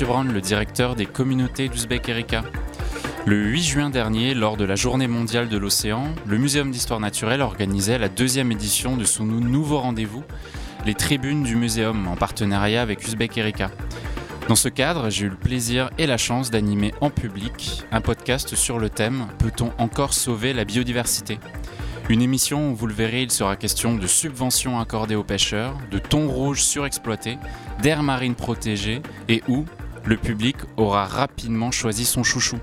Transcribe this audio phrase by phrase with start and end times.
[0.00, 2.44] le directeur des communautés d'Ouzbek Erika.
[3.26, 7.40] Le 8 juin dernier, lors de la Journée mondiale de l'océan, le Muséum d'histoire naturelle
[7.40, 10.22] organisait la deuxième édition de son nouveau rendez-vous,
[10.86, 13.72] les tribunes du Muséum, en partenariat avec Uzbek Erika.
[14.48, 18.54] Dans ce cadre, j'ai eu le plaisir et la chance d'animer en public un podcast
[18.54, 21.40] sur le thème Peut-on encore sauver la biodiversité?
[22.08, 25.98] Une émission où, vous le verrez, il sera question de subventions accordées aux pêcheurs, de
[25.98, 27.36] thon rouge surexploité,
[27.82, 29.64] d'air marine protégée et où
[30.04, 32.58] le public aura rapidement choisi son chouchou.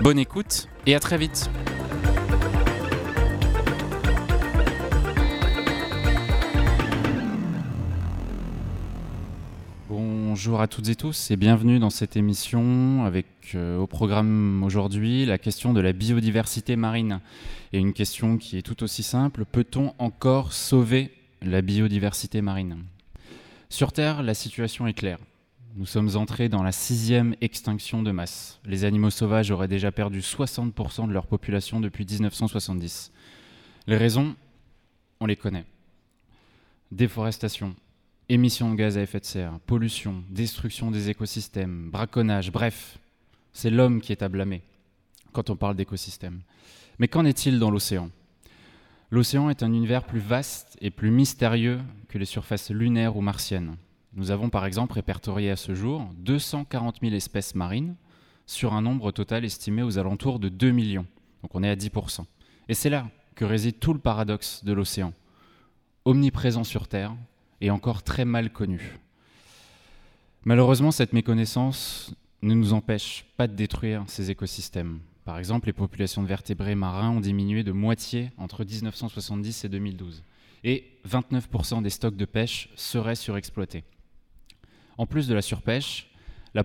[0.00, 1.50] Bonne écoute et à très vite
[9.88, 15.26] Bonjour à toutes et tous et bienvenue dans cette émission avec euh, au programme aujourd'hui
[15.26, 17.20] la question de la biodiversité marine.
[17.72, 22.78] Et une question qui est tout aussi simple, peut-on encore sauver la biodiversité marine?
[23.68, 25.18] Sur Terre, la situation est claire.
[25.74, 28.60] Nous sommes entrés dans la sixième extinction de masse.
[28.66, 33.10] Les animaux sauvages auraient déjà perdu 60% de leur population depuis 1970.
[33.86, 34.36] Les raisons,
[35.18, 35.64] on les connaît.
[36.90, 37.74] Déforestation,
[38.28, 42.98] émissions de gaz à effet de serre, pollution, destruction des écosystèmes, braconnage, bref,
[43.54, 44.60] c'est l'homme qui est à blâmer
[45.32, 46.42] quand on parle d'écosystème.
[46.98, 48.10] Mais qu'en est-il dans l'océan?
[49.10, 53.76] L'océan est un univers plus vaste et plus mystérieux que les surfaces lunaires ou martiennes.
[54.14, 57.96] Nous avons par exemple répertorié à ce jour 240 000 espèces marines
[58.46, 61.06] sur un nombre total estimé aux alentours de 2 millions.
[61.42, 62.24] Donc on est à 10%.
[62.68, 65.14] Et c'est là que réside tout le paradoxe de l'océan.
[66.04, 67.14] Omniprésent sur Terre
[67.60, 68.98] et encore très mal connu.
[70.44, 74.98] Malheureusement, cette méconnaissance ne nous empêche pas de détruire ces écosystèmes.
[75.24, 80.24] Par exemple, les populations de vertébrés marins ont diminué de moitié entre 1970 et 2012.
[80.64, 83.84] Et 29% des stocks de pêche seraient surexploités.
[84.98, 86.10] En plus de la surpêche,
[86.54, 86.64] la,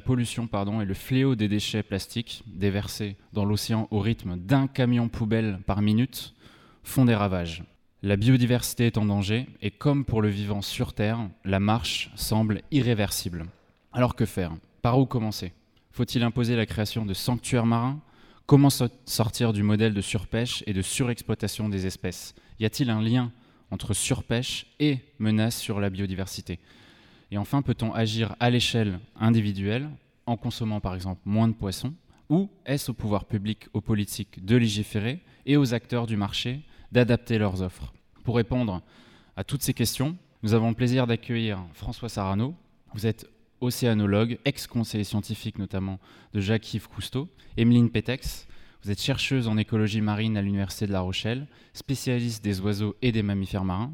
[0.00, 0.48] pollution
[0.80, 5.82] et le fléau des déchets plastiques déversés dans l'océan au rythme d'un camion poubelle par
[5.82, 6.34] minute
[6.82, 7.62] font des ravages.
[8.02, 12.62] La biodiversité est en danger et comme pour le vivant sur Terre, la marche semble
[12.70, 13.44] irréversible.
[13.92, 14.52] Alors que faire?
[14.80, 15.52] Par où commencer?
[15.92, 18.00] Faut-il imposer la création de sanctuaires marins?
[18.46, 22.34] Comment sortir du modèle de surpêche et de surexploitation des espèces?
[22.58, 23.32] Y a-t-il un lien
[23.70, 26.58] entre surpêche et menace sur la biodiversité?
[27.30, 29.88] Et enfin, peut-on agir à l'échelle individuelle
[30.26, 31.94] en consommant par exemple moins de poissons
[32.28, 36.60] Ou est-ce au pouvoir public, aux politiques de légiférer et aux acteurs du marché
[36.92, 37.92] d'adapter leurs offres?
[38.24, 38.82] Pour répondre
[39.36, 42.54] à toutes ces questions, nous avons le plaisir d'accueillir François Sarano.
[42.94, 43.26] Vous êtes
[43.60, 46.00] océanologue, ex-conseiller scientifique notamment
[46.32, 48.48] de Jacques-Yves Cousteau, Emeline Pétex.
[48.82, 53.12] Vous êtes chercheuse en écologie marine à l'Université de La Rochelle, spécialiste des oiseaux et
[53.12, 53.92] des mammifères marins.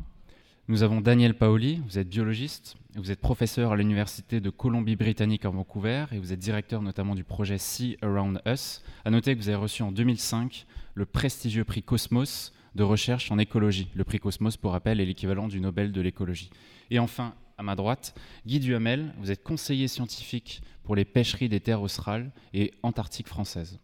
[0.68, 5.48] Nous avons Daniel Paoli, vous êtes biologiste, vous êtes professeur à l'Université de Colombie-Britannique à
[5.48, 8.82] Vancouver et vous êtes directeur notamment du projet Sea Around Us.
[9.04, 13.38] À noter que vous avez reçu en 2005 le prestigieux prix Cosmos de recherche en
[13.38, 13.88] écologie.
[13.94, 16.50] Le prix Cosmos, pour rappel, est l'équivalent du Nobel de l'écologie.
[16.90, 21.60] Et enfin, à ma droite, Guy Duhamel, vous êtes conseiller scientifique pour les pêcheries des
[21.60, 23.78] terres australes et antarctiques françaises.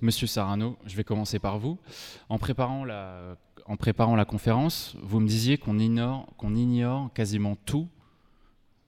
[0.00, 1.78] Monsieur Sarano, je vais commencer par vous.
[2.30, 3.36] En préparant la
[3.72, 7.88] en préparant la conférence, vous me disiez qu'on ignore, qu'on ignore quasiment tout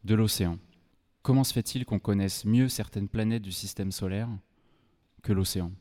[0.05, 0.59] de l'océan.
[1.23, 4.29] Comment se fait-il qu'on connaisse mieux certaines planètes du système solaire
[5.23, 5.73] que l'océan?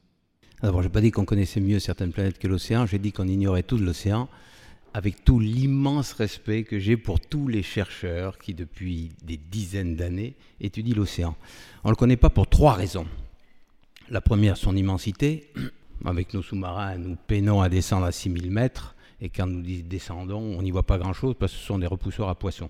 [0.61, 3.27] D'abord, je n'ai pas dit qu'on connaissait mieux certaines planètes que l'océan, j'ai dit qu'on
[3.27, 4.29] ignorait tout de l'océan,
[4.93, 10.37] avec tout l'immense respect que j'ai pour tous les chercheurs qui, depuis des dizaines d'années,
[10.61, 11.35] étudient l'océan.
[11.83, 13.07] On ne le connaît pas pour trois raisons.
[14.09, 15.51] La première, son immensité
[16.05, 20.61] avec nos sous-marins, nous peinons à descendre à 6000 mètres, et quand nous descendons, on
[20.61, 22.69] n'y voit pas grand-chose parce que ce sont des repousseurs à poissons.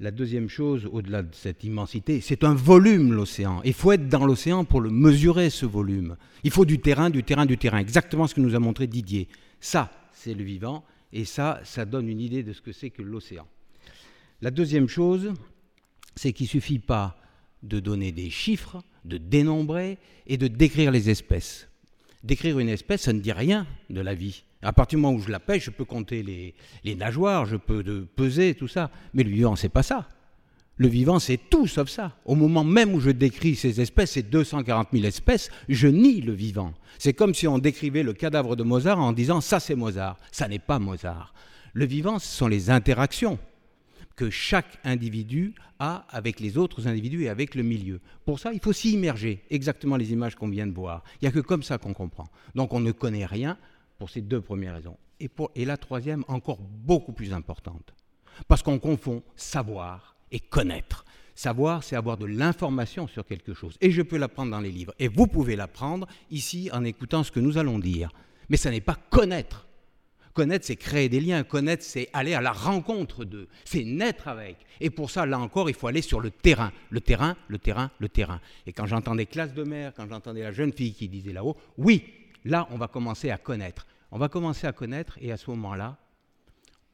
[0.00, 3.60] La deuxième chose, au-delà de cette immensité, c'est un volume, l'océan.
[3.64, 6.16] Il faut être dans l'océan pour le mesurer, ce volume.
[6.42, 7.78] Il faut du terrain, du terrain, du terrain.
[7.78, 9.28] Exactement ce que nous a montré Didier.
[9.60, 13.02] Ça, c'est le vivant, et ça, ça donne une idée de ce que c'est que
[13.02, 13.46] l'océan.
[14.40, 15.34] La deuxième chose,
[16.16, 17.18] c'est qu'il ne suffit pas
[17.62, 21.69] de donner des chiffres, de dénombrer et de décrire les espèces
[22.22, 24.44] décrire une espèce, ça ne dit rien de la vie.
[24.62, 27.82] À partir du moment où je la pêche, je peux compter les, nageoires, je peux
[28.14, 28.90] peser, tout ça.
[29.14, 30.06] Mais le vivant, c'est pas ça.
[30.76, 32.16] Le vivant, c'est tout sauf ça.
[32.24, 36.32] Au moment même où je décris ces espèces, ces 240 000 espèces, je nie le
[36.32, 36.72] vivant.
[36.98, 40.18] C'est comme si on décrivait le cadavre de Mozart en disant ça c'est Mozart.
[40.32, 41.34] Ça n'est pas Mozart.
[41.74, 43.38] Le vivant, ce sont les interactions
[44.20, 48.00] que chaque individu a avec les autres individus et avec le milieu.
[48.26, 51.02] Pour ça, il faut s'y immerger, exactement les images qu'on vient de voir.
[51.14, 52.28] Il n'y a que comme ça qu'on comprend.
[52.54, 53.56] Donc on ne connaît rien
[53.98, 54.98] pour ces deux premières raisons.
[55.20, 57.94] Et, et la troisième, encore beaucoup plus importante,
[58.46, 61.06] parce qu'on confond savoir et connaître.
[61.34, 63.78] Savoir, c'est avoir de l'information sur quelque chose.
[63.80, 64.92] Et je peux l'apprendre dans les livres.
[64.98, 68.10] Et vous pouvez l'apprendre ici en écoutant ce que nous allons dire.
[68.50, 69.66] Mais ça n'est pas connaître.
[70.34, 71.42] Connaître, c'est créer des liens.
[71.42, 73.48] Connaître, c'est aller à la rencontre d'eux.
[73.64, 74.56] C'est naître avec.
[74.80, 76.72] Et pour ça, là encore, il faut aller sur le terrain.
[76.90, 78.40] Le terrain, le terrain, le terrain.
[78.66, 82.04] Et quand j'entendais classe de mère, quand j'entendais la jeune fille qui disait là-haut, oui,
[82.44, 83.86] là, on va commencer à connaître.
[84.12, 85.96] On va commencer à connaître et à ce moment-là,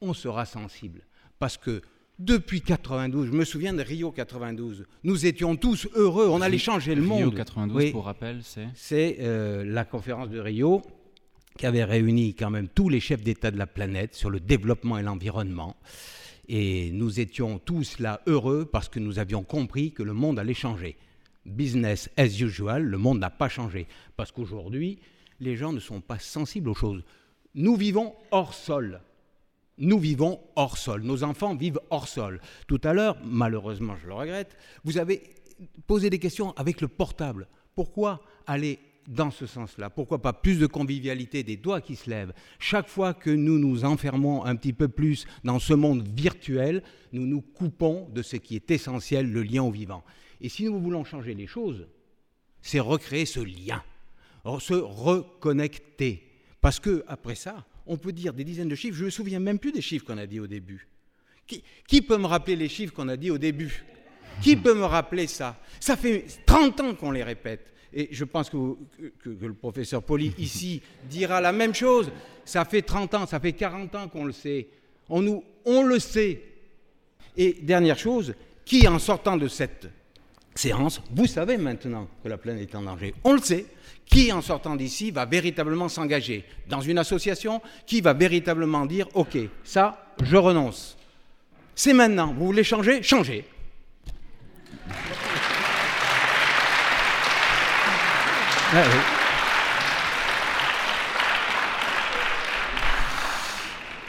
[0.00, 1.02] on sera sensible.
[1.38, 1.82] Parce que
[2.18, 6.94] depuis 92, je me souviens de Rio 92, nous étions tous heureux, on allait changer
[6.94, 7.20] le monde.
[7.20, 10.82] Rio 92, pour rappel, c'est C'est euh, la conférence de Rio
[11.56, 14.98] qui avait réuni quand même tous les chefs d'État de la planète sur le développement
[14.98, 15.76] et l'environnement.
[16.48, 20.54] Et nous étions tous là heureux parce que nous avions compris que le monde allait
[20.54, 20.96] changer.
[21.44, 23.86] Business as usual, le monde n'a pas changé.
[24.16, 24.98] Parce qu'aujourd'hui,
[25.40, 27.02] les gens ne sont pas sensibles aux choses.
[27.54, 29.00] Nous vivons hors sol.
[29.78, 31.02] Nous vivons hors sol.
[31.02, 32.40] Nos enfants vivent hors sol.
[32.66, 35.22] Tout à l'heure, malheureusement, je le regrette, vous avez
[35.86, 37.46] posé des questions avec le portable.
[37.74, 42.32] Pourquoi aller dans ce sens-là Pourquoi pas plus de convivialité, des doigts qui se lèvent
[42.58, 46.82] Chaque fois que nous nous enfermons un petit peu plus dans ce monde virtuel,
[47.12, 50.04] nous nous coupons de ce qui est essentiel, le lien au vivant.
[50.40, 51.86] Et si nous voulons changer les choses,
[52.60, 53.82] c'est recréer ce lien,
[54.60, 56.22] se reconnecter.
[56.60, 58.96] Parce que après ça, on peut dire des dizaines de chiffres.
[58.96, 60.88] Je ne me souviens même plus des chiffres qu'on a dit au début.
[61.46, 63.84] Qui, qui peut me rappeler les chiffres qu'on a dit au début?
[64.42, 65.58] Qui peut me rappeler ça?
[65.80, 67.72] Ça fait 30 ans qu'on les répète.
[67.98, 68.56] Et je pense que,
[69.24, 72.12] le professeur Poli ici dira la même chose.
[72.44, 74.68] Ça fait 30 ans, ça fait 40 ans qu'on le sait.
[75.08, 76.42] On, nous, on le sait.
[77.38, 78.34] Et dernière chose,
[78.66, 79.88] qui en sortant de cette
[80.54, 83.14] séance, vous savez maintenant que la planète est en danger.
[83.24, 83.64] On le sait.
[84.04, 89.38] Qui en sortant d'ici va véritablement s'engager dans une association Qui va véritablement dire OK,
[89.64, 90.98] ça, je renonce
[91.74, 92.34] C'est maintenant.
[92.34, 93.02] Vous voulez changer?
[93.02, 93.44] Changez.
[98.72, 98.98] Ah, oui.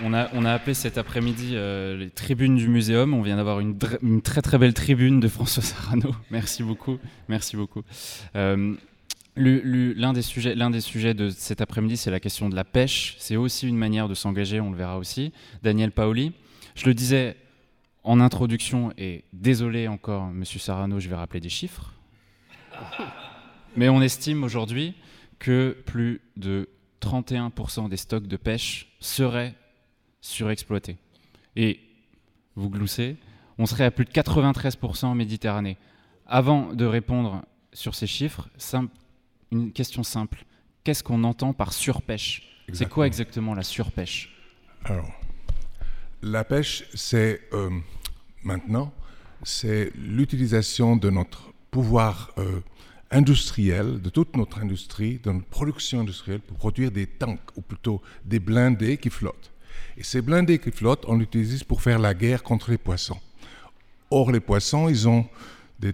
[0.04, 3.14] On a, on a, appelé cet après-midi euh, les tribunes du muséum.
[3.14, 6.16] On vient d'avoir une, une, très très belle tribune de François Sarano.
[6.32, 6.98] Merci beaucoup.
[7.30, 7.84] Merci beaucoup.
[8.36, 8.74] Euh,
[9.36, 13.16] L'un des, sujets, des sujets de cet après-midi, c'est la question de la pêche.
[13.20, 15.34] C'est aussi une manière de s'engager, on le verra aussi.
[15.62, 16.32] Daniel Paoli.
[16.74, 17.38] Je le disais
[18.04, 21.94] en introduction, et désolé encore, Monsieur Sarano, je vais rappeler des chiffres.
[23.78, 24.96] Mais on estime aujourd'hui
[25.38, 26.68] que plus de
[27.00, 29.54] 31% des stocks de pêche seraient
[30.20, 30.98] surexploités.
[31.56, 31.80] Et
[32.56, 33.18] vous gloussez,
[33.60, 35.78] on serait à plus de 93% en Méditerranée.
[36.26, 38.50] Avant de répondre sur ces chiffres,
[39.52, 40.44] une question simple.
[40.84, 42.64] Qu'est-ce qu'on entend par surpêche?
[42.74, 44.36] C'est quoi exactement la surpêche?
[44.86, 45.12] Alors,
[46.24, 47.70] la pêche, c'est euh,
[48.44, 48.92] maintenant,
[49.44, 52.62] c'est l'utilisation de notre pouvoir euh,
[53.12, 58.02] industriel, de toute notre industrie, de notre production industrielle pour produire des tanks, ou plutôt
[58.26, 59.52] des blindés qui flottent.
[59.98, 63.20] Et ces blindés qui flottent, on l'utilise pour faire la guerre contre les poissons.
[64.12, 65.28] Or, les poissons, ils ont
[65.80, 65.94] des,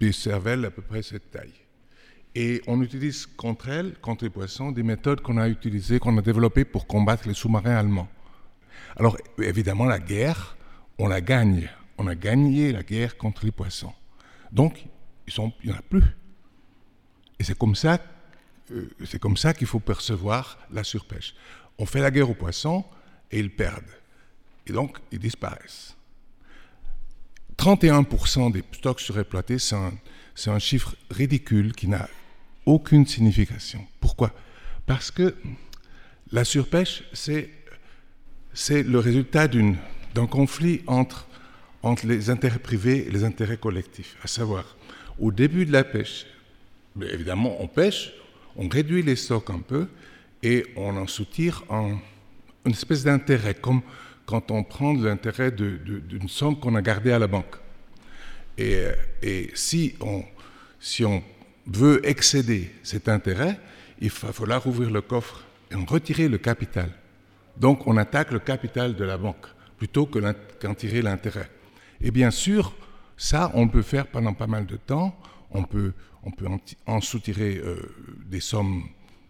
[0.00, 1.52] des cervelles à peu près cette taille.
[2.34, 6.22] Et on utilise contre elles, contre les poissons, des méthodes qu'on a utilisées, qu'on a
[6.22, 8.08] développées pour combattre les sous-marins allemands.
[8.96, 10.56] Alors, évidemment, la guerre,
[10.98, 11.68] on la gagne.
[11.98, 13.92] On a gagné la guerre contre les poissons.
[14.50, 14.86] Donc,
[15.26, 16.02] il n'y en a plus.
[17.42, 17.98] Et c'est comme ça,
[18.70, 21.34] euh, c'est comme ça qu'il faut percevoir la surpêche.
[21.76, 22.84] On fait la guerre aux poissons
[23.32, 23.82] et ils perdent.
[24.68, 25.96] Et donc, ils disparaissent.
[27.58, 32.08] 31% des stocks surexploités, c'est un, chiffre ridicule qui n'a
[32.64, 33.84] aucune signification.
[33.98, 34.32] Pourquoi?
[34.86, 35.34] Parce que
[36.30, 37.50] la surpêche, c'est,
[38.54, 41.26] c'est le résultat d'un conflit entre,
[41.82, 44.16] entre les intérêts privés et les intérêts collectifs.
[44.22, 44.76] À savoir,
[45.18, 46.26] au début de la pêche,
[47.00, 48.12] évidemment, on pêche,
[48.56, 49.88] on réduit les stocks un peu
[50.42, 51.98] et on en soutire en
[52.64, 53.82] une espèce d'intérêt, comme
[54.26, 57.56] quand on prend l'intérêt d'une somme qu'on a gardée à la banque.
[58.58, 58.84] Et,
[59.22, 60.22] et si, on,
[60.78, 61.22] si on
[61.66, 63.58] veut excéder cet intérêt,
[64.00, 66.90] il va falloir ouvrir le coffre et en retirer le capital.
[67.56, 69.46] Donc on attaque le capital de la banque
[69.78, 70.18] plutôt que
[70.60, 71.50] qu'en tirer l'intérêt.
[72.00, 72.72] Et bien sûr,
[73.16, 75.16] ça, on peut faire pendant pas mal de temps.
[75.50, 75.92] On peut,
[76.24, 76.46] on peut
[76.86, 77.76] en, soutirer euh,
[78.26, 78.84] des sommes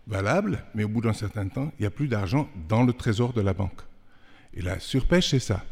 [0.07, 3.33] valables, mais au bout d'un certain temps, il n'y a plus d'argent dans le trésor
[3.33, 3.81] de la banque.
[4.55, 5.65] Et la surpêche, c'est ça.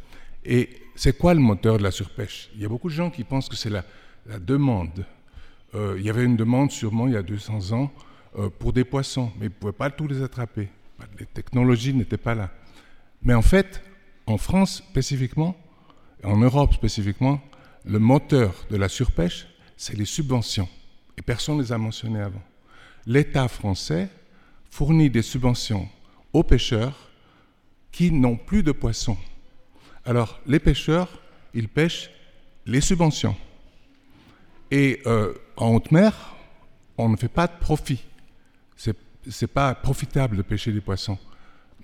[0.45, 2.51] Et c'est quoi le moteur de la surpêche?
[2.55, 3.85] Il y a beaucoup de gens qui pensent que c'est la,
[4.39, 5.05] demande.
[5.75, 7.93] Euh, il y avait une demande sûrement il y a 200 ans
[8.39, 10.69] euh, pour des poissons, mais ils ne pouvaient pas tous les attraper.
[11.19, 12.51] Les technologies n'étaient pas là.
[13.23, 13.83] Mais en fait,
[14.27, 15.57] en France spécifiquement,
[16.23, 17.41] en Europe spécifiquement,
[17.85, 19.47] le moteur de la surpêche,
[19.77, 20.69] c'est les subventions.
[21.23, 22.43] Personne ne les a mentionnées avant.
[23.07, 24.09] L'État français
[24.71, 25.89] fournit des subventions
[26.33, 27.11] aux pêcheurs
[27.91, 29.19] qui n'ont plus de poissons.
[30.05, 31.21] Alors, les pêcheurs,
[31.55, 32.11] ils pêchent
[32.67, 33.37] les subventions.
[34.71, 36.37] Et euh, en haute mer,
[36.97, 38.05] on ne fait pas de profit.
[38.77, 41.19] Ce n'est pas profitable de pêcher des poissons.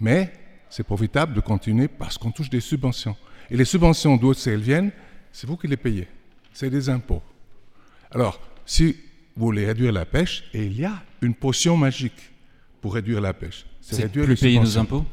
[0.00, 0.33] Mais
[0.71, 3.16] c'est profitable de continuer parce qu'on touche des subventions.
[3.50, 4.93] Et les subventions, d'où elles viennent
[5.33, 6.09] C'est vous qui les payez.
[6.52, 7.23] C'est des impôts.
[8.11, 8.97] Alors, si
[9.45, 12.31] voulez réduire la pêche, et il y a une potion magique
[12.81, 13.66] pour réduire la pêche.
[13.81, 15.05] C'est réduire plus payer nos impôts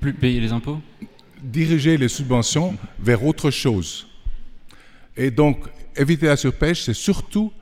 [0.00, 0.80] Plus payer les impôts
[1.42, 4.06] Diriger les subventions vers autre chose.
[5.16, 5.66] Et donc,
[5.96, 7.52] éviter la surpêche, c'est surtout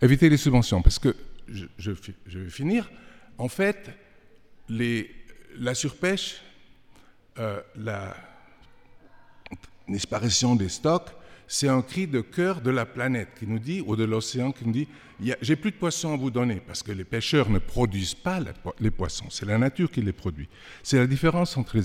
[0.00, 0.82] éviter les subventions.
[0.82, 1.14] Parce que,
[1.48, 1.92] je, je,
[2.26, 2.90] je vais finir,
[3.38, 3.90] en fait,
[4.68, 5.10] les,
[5.58, 6.42] la surpêche,
[7.38, 8.16] euh, la
[9.88, 11.10] disparition des stocks,
[11.48, 14.66] c'est un cri de cœur de la planète qui nous dit, ou de l'océan qui
[14.66, 14.88] nous dit,
[15.40, 18.38] j'ai plus de poissons à vous donner, parce que les pêcheurs ne produisent pas
[18.78, 20.48] les poissons, c'est la nature qui les produit.
[20.82, 21.76] C'est la différence entre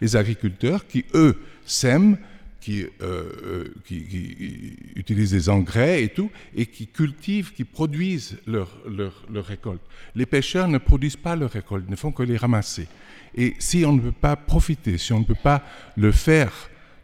[0.00, 2.18] les, agriculteurs qui, eux, sèment,
[2.60, 8.76] qui, euh, euh, qui, utilisent des engrais et tout, et qui cultivent, qui produisent leur,
[8.88, 9.82] leur, récolte.
[10.16, 12.88] Les pêcheurs ne produisent pas leur récolte, ne font que les ramasser.
[13.36, 15.62] Et si on ne peut pas profiter, si on ne peut pas
[15.96, 16.52] le faire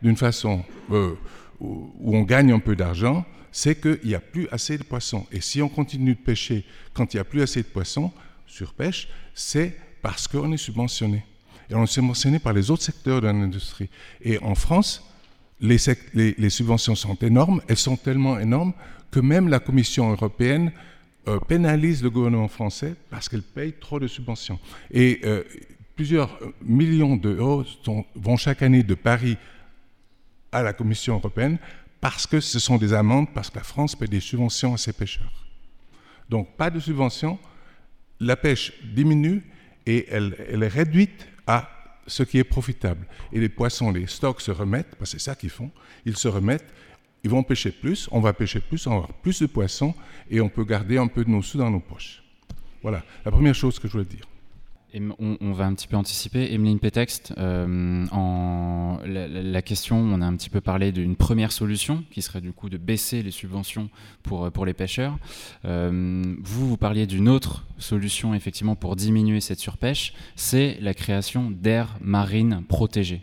[0.03, 1.15] d'une façon euh,
[1.63, 5.27] où on gagne un peu d'argent, c'est qu'il n'y a plus assez de poissons.
[5.31, 6.65] Et si on continue de pêcher
[6.95, 8.11] quand il n'y a plus assez de poissons,
[8.47, 11.25] sur pêche, c'est parce qu'on est subventionné.
[11.71, 13.89] Et on est subventionné par les autres secteurs de l'industrie.
[14.21, 15.09] Et en France,
[15.61, 15.79] les,
[16.15, 17.63] les, subventions sont énormes.
[17.69, 18.75] Elles sont tellement énormes
[19.11, 20.73] que même la Commission européenne
[21.29, 24.59] euh, pénalise le gouvernement français parce qu'elle paye trop de subventions.
[24.91, 25.45] Et euh,
[25.95, 27.65] plusieurs millions d'euros
[28.17, 29.37] vont chaque année de Paris
[30.53, 31.59] à la Commission européenne
[32.01, 34.93] parce que ce sont des amendes, parce que la France paie des subventions à ses
[34.93, 35.47] pêcheurs.
[36.29, 37.39] Donc pas de subventions,
[38.21, 39.43] la pêche diminue
[39.87, 41.71] et elle, elle est réduite à
[42.07, 43.07] ce qui est profitable.
[43.33, 45.71] Et les poissons, les stocks se remettent, parce que c'est ça qu'ils font,
[46.05, 46.67] ils se remettent,
[47.23, 49.95] ils vont pêcher plus, on va pêcher plus, on va avoir plus de poissons
[50.29, 52.23] et on peut garder un peu de nos sous dans nos poches.
[52.83, 54.27] Voilà la première chose que je voulais dire
[55.19, 56.53] on, va un petit peu anticiper.
[56.53, 62.05] Emeline Pétexte, euh, en, la, question, on a un petit peu parlé d'une première solution
[62.11, 63.89] qui serait du coup de baisser les subventions
[64.23, 65.19] pour, pour les pêcheurs.
[65.65, 71.51] Euh, vous, vous parliez d'une autre solution effectivement pour diminuer cette surpêche, c'est la création
[71.51, 73.23] d'aires marines protégées.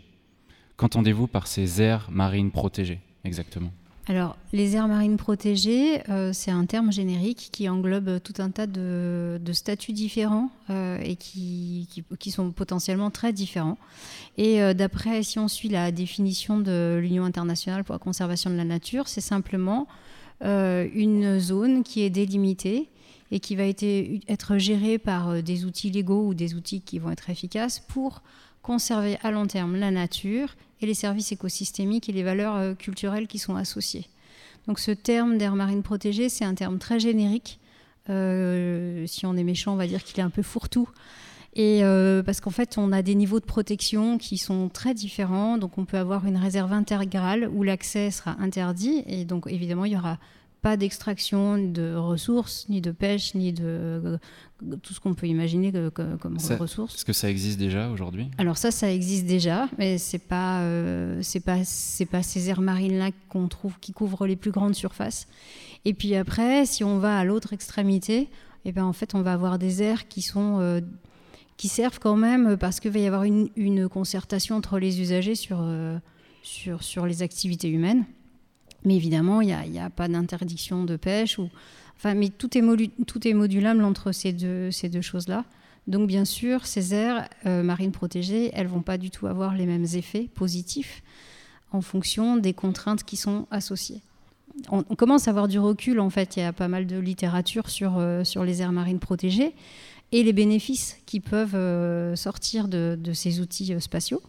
[0.76, 3.72] Qu'entendez-vous par ces aires marines protégées exactement?
[4.06, 8.66] Alors, les aires marines protégées, euh, c'est un terme générique qui englobe tout un tas
[8.66, 11.86] de, statuts différents euh, et qui,
[12.30, 13.78] sont potentiellement très différents.
[14.38, 18.56] Et euh, d'après, si on suit la définition de l'Union internationale pour la conservation de
[18.56, 19.86] la nature, c'est simplement
[20.42, 22.88] une zone qui est délimitée
[23.30, 27.28] et qui va être gérée par des outils légaux ou des outils qui vont être
[27.28, 28.22] efficaces pour
[28.62, 33.26] conserver à long terme la nature et les services écosystémiques et les valeurs euh, culturelles
[33.26, 34.06] qui sont associées.
[34.66, 37.58] Donc ce terme d'air marine protégée, c'est un terme très générique.
[38.08, 40.88] Euh, si on est méchant, on va dire qu'il est un peu fourre-tout.
[41.54, 45.58] Et euh, parce qu'en fait, on a des niveaux de protection qui sont très différents.
[45.58, 49.02] Donc, on peut avoir une réserve intégrale où l'accès sera interdit.
[49.06, 50.18] Et donc, évidemment, il y aura
[50.62, 54.18] pas d'extraction de ressources, ni de pêche, ni de euh,
[54.82, 56.96] tout ce qu'on peut imaginer comme ressources.
[56.96, 58.30] Est-ce que ça existe déjà aujourd'hui?
[58.36, 62.60] Alors ça, ça existe déjà, mais c'est pas euh, c'est pas c'est pas ces aires
[62.60, 65.28] marines là qu'on trouve qui couvrent les plus grandes surfaces.
[65.86, 68.28] Et puis après, si on va à l'autre extrémité,
[68.66, 70.80] eh ben en fait, on va avoir des aires qui sont euh,
[71.56, 75.34] qui servent quand même parce qu'il va y avoir une, une, concertation entre les usagers
[75.34, 75.66] sur
[76.42, 78.04] sur sur les activités humaines.
[78.84, 81.38] Mais évidemment, il n'y a, pas d'interdiction de pêche.
[81.38, 81.48] Ou,
[81.96, 84.70] enfin, mais tout est, modulable entre ces deux,
[85.00, 85.44] choses-là.
[85.86, 89.66] Donc, bien sûr, ces aires euh, marines protégées, elles vont pas du tout avoir les
[89.66, 91.02] mêmes effets positifs
[91.72, 94.02] en fonction des contraintes qui sont associées.
[94.70, 96.36] On, commence à avoir du recul, en fait.
[96.36, 99.54] Il y a pas mal de littérature sur, euh, les aires marines protégées
[100.12, 104.22] et les bénéfices qui peuvent euh, sortir de, ces outils spatiaux.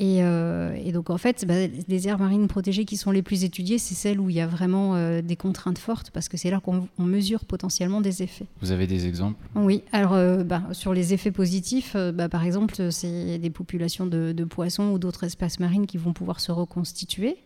[0.00, 1.54] Euh, et, donc en fait, bah,
[1.88, 4.46] les aires marines protégées qui sont les plus étudiées, c'est celles où il y a
[4.46, 8.46] vraiment euh, des contraintes fortes, parce que c'est là qu'on mesure potentiellement des effets.
[8.60, 9.38] Vous avez des exemples?
[9.54, 14.44] Oui, alors euh, bah, sur les effets positifs, bah, par exemple, c'est des populations de,
[14.44, 17.36] poissons ou d'autres espèces marines qui vont pouvoir se reconstituer,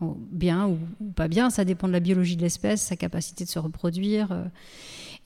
[0.00, 0.78] bien ou,
[1.14, 4.50] pas bien, ça dépend de la biologie de l'espèce, sa capacité de se reproduire.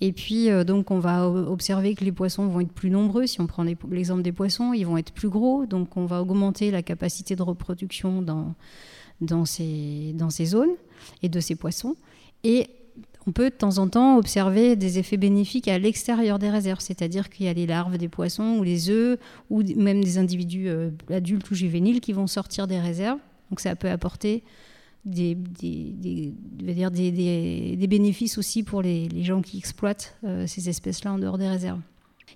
[0.02, 3.26] Et puis, euh, donc, on va observer que les poissons vont être plus nombreux.
[3.26, 5.64] Si on prend l'exemple des poissons, ils vont être plus gros.
[5.64, 8.54] Donc, on va augmenter la capacité de reproduction dans,
[9.20, 10.74] dans, ces, dans ces zones
[11.22, 11.94] et de ces poissons.
[12.42, 12.66] Et
[13.28, 17.30] on peut de temps en temps observer des effets bénéfiques à l'extérieur des réserves, c'est-à-dire
[17.30, 20.90] qu'il y a les larves des poissons ou les œufs ou même des individus euh,
[21.10, 23.20] adultes ou juvéniles qui vont sortir des réserves.
[23.52, 24.44] Donc ça peut apporter
[25.04, 31.12] des, des, des, des, bénéfices aussi pour les, les gens qui exploitent euh, ces espèces-là
[31.12, 31.80] en dehors des réserves.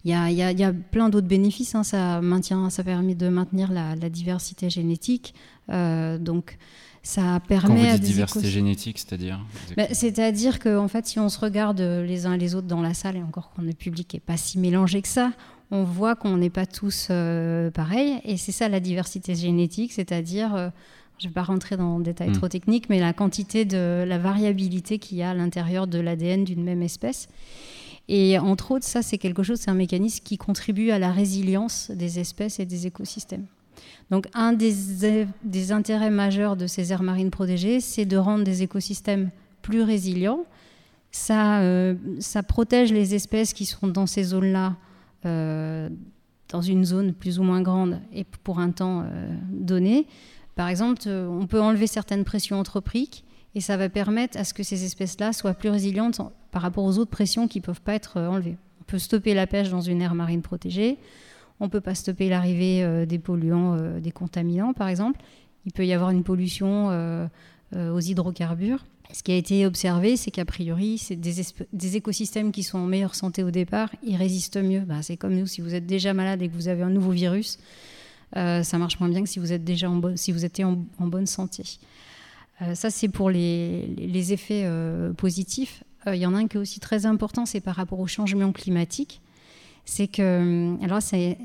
[0.04, 1.74] Il y a, il y a, plein d'autres bénéfices.
[1.74, 1.84] Hein.
[1.84, 5.32] Ça, maintient, ça permet de maintenir la, la diversité génétique.
[5.70, 6.58] Euh, donc,
[7.02, 9.40] ça permet Quand vous dites diversité génétique, c'est-à-dire
[9.74, 12.92] bah, C'est-à-dire qu'en fait, si on se regarde les uns et les autres dans la
[12.92, 15.32] salle, et encore qu'on le public n'est pas si mélangé que ça,
[15.70, 18.20] on voit qu'on n'est pas tous euh, pareils.
[18.24, 20.72] Et c'est ça la diversité génétique, c'est-à-dire
[21.18, 22.50] je ne vais pas rentrer dans le détail trop hmm.
[22.50, 26.62] technique, mais la quantité de la variabilité qu'il y a à l'intérieur de l'ADN d'une
[26.62, 27.28] même espèce.
[28.08, 31.90] Et entre autres, ça, c'est quelque chose, c'est un mécanisme qui contribue à la résilience
[31.90, 33.46] des espèces et des écosystèmes.
[34.10, 38.62] Donc, un des, des intérêts majeurs de ces aires marines protégées, c'est de rendre des
[38.62, 39.30] écosystèmes
[39.62, 40.44] plus résilients.
[41.10, 44.76] Ça, euh, ça protège les espèces qui sont dans ces zones-là,
[45.24, 45.88] euh,
[46.50, 50.06] dans une zone plus ou moins grande et pour un temps euh, donné.
[50.56, 54.54] Par exemple, euh, on peut enlever certaines pressions anthropiques et ça va permettre à ce
[54.54, 56.20] que ces espèces-là soient plus résilientes
[56.50, 58.56] par rapport aux autres pressions qui ne peuvent pas être euh, enlevées.
[58.80, 60.96] On peut stopper la pêche dans une aire marine protégée,
[61.60, 65.20] on ne peut pas stopper l'arrivée euh, des polluants, des contaminants par exemple.
[65.66, 67.28] Il peut y avoir une pollution
[67.74, 68.84] aux hydrocarbures.
[69.12, 73.16] Ce qui a été observé, c'est qu'a priori, c'est des, écosystèmes qui sont en meilleure
[73.16, 74.80] santé au départ, ils résistent mieux.
[74.80, 77.10] Bah, c'est comme nous, si vous êtes déjà malade et que vous avez un nouveau
[77.10, 77.58] virus,
[78.34, 81.26] ça marche moins bien que si vous êtes déjà en, si vous étiez en, bonne
[81.26, 81.62] santé.
[82.62, 85.84] Euh, ça, c'est pour les, les effets euh, positifs.
[86.06, 88.52] Il y en a un qui est aussi très important, c'est par rapport au changement
[88.52, 89.20] climatique.
[89.84, 91.36] C'est que, alors c'est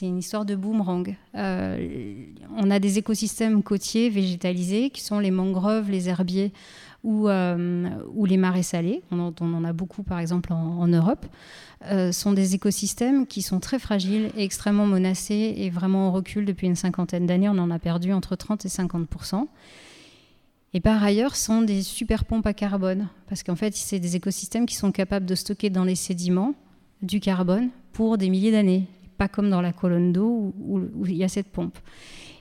[0.00, 1.14] une histoire de boomerang.
[1.34, 6.52] on a des écosystèmes côtiers végétalisés qui sont les mangroves, les herbiers
[7.04, 9.02] ou, ou les marais salés.
[9.10, 11.26] On en, en, a beaucoup par exemple en, en Europe.
[11.84, 16.44] Euh, sont des écosystèmes qui sont très fragiles et extrêmement menacés et vraiment en recul
[16.44, 17.48] depuis une cinquantaine d'années.
[17.48, 19.46] On en a perdu entre 30 et 50%
[20.74, 24.66] et par ailleurs, sont des super pompes à carbone, parce qu'en fait, c'est des écosystèmes
[24.66, 26.54] qui sont capables de stocker dans les sédiments
[27.00, 28.86] du carbone pour des milliers d'années,
[29.16, 31.78] pas comme dans la colonne d'eau où, il y a cette pompe.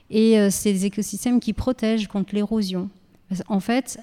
[0.09, 2.89] Et euh, c'est des écosystèmes qui protègent contre l'érosion.
[3.47, 3.99] En fait,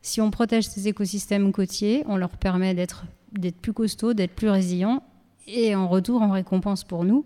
[0.00, 4.48] si on protège ces écosystèmes côtiers, on leur permet d'être d'être plus costauds, d'être plus
[4.48, 5.02] résilients.
[5.46, 7.24] Et en retour, en récompense pour nous,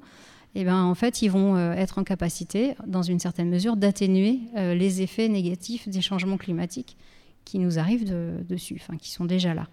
[0.55, 4.41] eh ben, en fait, ils vont euh, être en capacité, dans une certaine mesure, d'atténuer
[4.57, 6.97] euh, les effets négatifs des changements climatiques
[7.45, 8.13] qui nous arrivent
[8.49, 9.67] dessus, enfin, qui sont déjà là.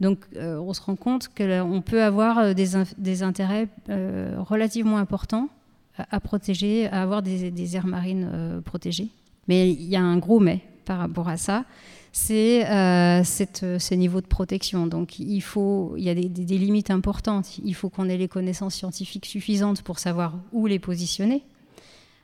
[0.00, 5.48] Donc, euh, on se rend compte qu'on peut avoir des, intérêts relativement importants
[5.96, 9.08] à, protéger, à avoir des, des aires marines protégées.
[9.46, 11.64] Mais il y a un gros mais par rapport à ça
[12.16, 14.86] c'est euh, ces niveaux de protection.
[14.86, 17.58] Donc il, faut, il y a des, limites importantes.
[17.64, 21.42] Il faut qu'on ait les connaissances scientifiques suffisantes pour savoir où les positionner,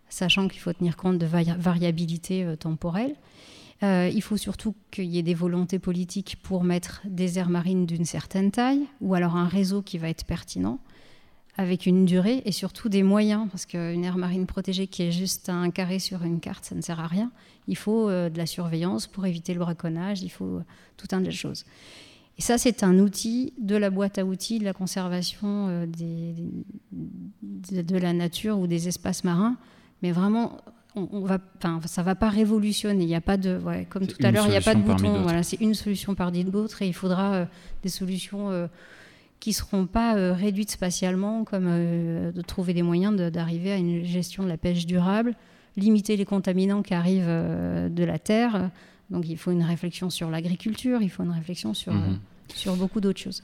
[0.09, 3.17] sachant qu'il faut tenir compte de variabilité euh, temporelle.
[3.83, 7.85] Euh, il faut surtout qu'il y ait des volontés politiques pour mettre des aires marines
[7.85, 10.79] d'une certaine taille, ou alors un réseau qui va être pertinent
[11.57, 15.49] avec une durée et surtout des moyens, parce qu'une aire marine protégée qui est juste
[15.49, 17.33] un carré sur une carte, ça ne sert à rien.
[17.71, 20.65] Il faut euh, de la surveillance pour éviter le braconnage, il faut euh,
[20.97, 21.65] tout un tas de choses.
[22.37, 26.35] Et ça, c'est un outil de la boîte à outils de la conservation euh, des,
[26.93, 29.57] de, la nature ou des espaces marins,
[30.03, 30.59] mais vraiment,
[30.97, 31.39] on, va,
[31.87, 33.05] ça ne va pas révolutionner.
[33.05, 35.23] Il n'y a pas de, comme tout à l'heure, il n'y a pas de bouton.
[35.23, 37.47] Voilà, c'est une solution parmi d'autres et il faudra
[37.83, 38.69] des solutions
[39.41, 44.05] qui ne seront pas euh, réduites spatialement, comme de trouver des moyens d'arriver à une
[44.05, 45.35] gestion de la pêche durable,
[45.77, 48.71] limiter les contaminants qui arrivent euh, de la terre.
[49.11, 52.19] Donc il faut une réflexion sur l'agriculture, il faut une réflexion sur, mhm.
[52.55, 53.43] sur beaucoup d'autres choses.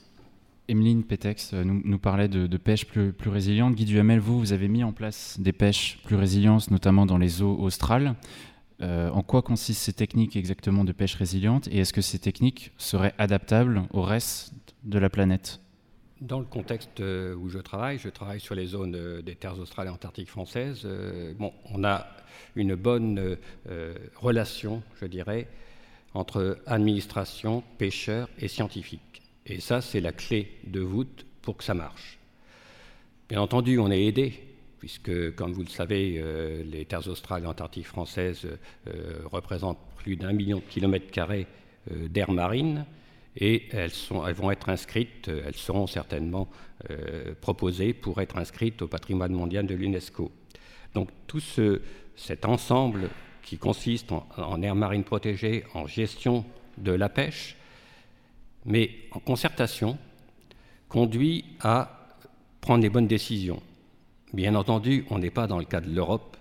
[0.68, 3.74] Emeline Pétex nous, nous parlait de, pêche plus, plus, résiliente.
[3.74, 7.40] Guy Duhamel, vous, vous avez mis en place des pêches plus résilientes, notamment dans les
[7.40, 8.16] eaux australes.
[8.80, 11.68] en quoi consistent ces techniques exactement de pêche résiliente?
[11.68, 15.60] Et est-ce que ces techniques seraient adaptables au reste de la planète?
[16.22, 19.58] Dans le contexte euh, où je travaille, je travaille sur les zones euh, des terres
[19.58, 20.82] australes et antarctiques françaises.
[20.86, 22.06] Euh, bon, on a
[22.54, 23.36] une bonne
[24.16, 25.46] relation, je dirais,
[26.14, 29.22] entre administration, pêcheurs et scientifiques.
[29.44, 32.18] Et ça, c'est la clé de voûte pour que ça marche.
[33.28, 34.42] Bien entendu, on est aidé,
[34.78, 36.22] puisque, comme vous le savez,
[36.64, 38.46] les terres australes et antarctiques françaises
[39.24, 41.46] représentent plus d'un million de kilomètres carrés
[41.90, 42.86] d'air marine
[43.36, 43.92] et elles,
[44.34, 46.48] vont être inscrites, euh, elles seront certainement
[46.90, 50.32] euh, proposées pour être inscrites au patrimoine mondial de l'UNESCO.
[50.94, 51.82] Donc tout ce,
[52.16, 53.10] cet ensemble
[53.42, 56.44] qui consiste en, en aire marine protégée, en gestion
[56.78, 57.56] de la pêche,
[58.64, 59.98] mais en concertation,
[60.88, 62.08] conduit à
[62.60, 63.62] prendre les bonnes décisions.
[64.32, 66.36] Bien entendu, on n'est pas dans le cas de l'Europe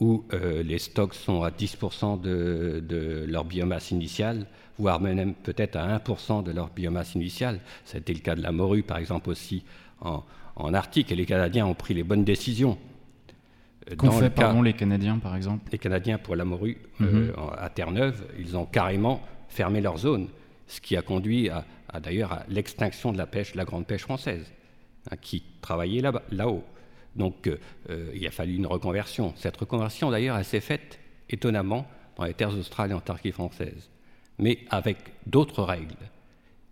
[0.00, 4.46] où euh, les stocks sont à 10% de, de, leur biomasse initiale,
[4.78, 7.60] voire même peut-être à 1% de leur biomasse initiale.
[7.84, 9.64] C'était le cas de la morue, par exemple, aussi
[10.00, 10.22] en,
[10.56, 12.78] en Arctique, et les Canadiens ont pris les bonnes décisions.
[13.90, 15.68] Euh, Qu'ont fait, pardon, les Canadiens, par exemple?
[15.72, 17.14] Les Canadiens, pour la morue, mm -hmm.
[17.14, 20.28] euh, à Terre-Neuve, ils ont carrément fermé leur zone,
[20.66, 23.86] ce qui a conduit à, à d'ailleurs à l'extinction de la pêche, de la grande
[23.86, 24.52] pêche française,
[25.10, 26.22] hein, qui travaillait là-haut.
[26.30, 26.46] Là
[27.18, 27.56] donc euh,
[28.14, 29.32] il a fallu une reconversion.
[29.36, 31.86] Cette reconversion, d'ailleurs, elle s'est faite étonnamment
[32.16, 33.90] dans les terres australes et antarctiques françaises,
[34.38, 35.96] mais avec d'autres règles.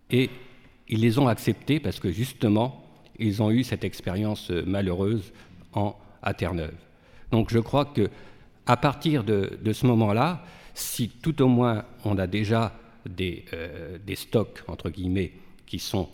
[0.09, 0.29] Et
[0.87, 2.83] ils les ont acceptées parce que justement,
[3.19, 5.33] ils ont eu cette expérience euh, malheureuse
[5.73, 6.75] en, à Terre-Neuve.
[7.31, 8.09] Donc je crois que
[8.65, 12.73] à partir de, ce moment-là, si tout au moins on a déjà
[13.07, 15.31] des, euh, stocks, entre guillemets,
[15.65, 16.09] qui sont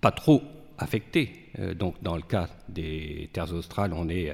[0.00, 0.42] pas trop
[0.78, 4.32] affectés, euh, donc dans le cas des terres australes, on est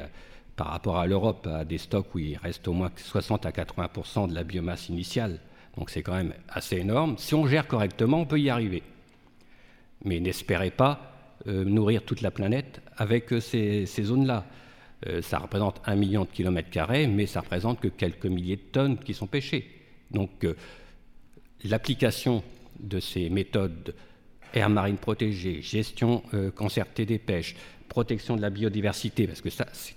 [0.56, 4.28] par rapport à l'Europe à des stocks où il reste au moins 60 à 80%
[4.28, 5.38] de la biomasse initiale,
[5.76, 7.16] donc c'est quand même assez énorme.
[7.18, 8.82] Si on gère correctement, on peut y arriver.
[10.04, 14.46] Mais n'espérez pas euh, nourrir toute la planète avec euh, ces, zones-là.
[15.06, 18.62] Euh, ça représente un million de kilomètres carrés, mais ça représente que quelques milliers de
[18.72, 19.70] tonnes qui sont pêchées.
[20.10, 20.46] Donc
[21.64, 22.42] l'application
[22.78, 23.94] de ces méthodes
[24.54, 26.22] air marine protégée, gestion
[26.54, 27.56] concertée des pêches,
[27.88, 29.96] protection de la biodiversité, parce que ça c'est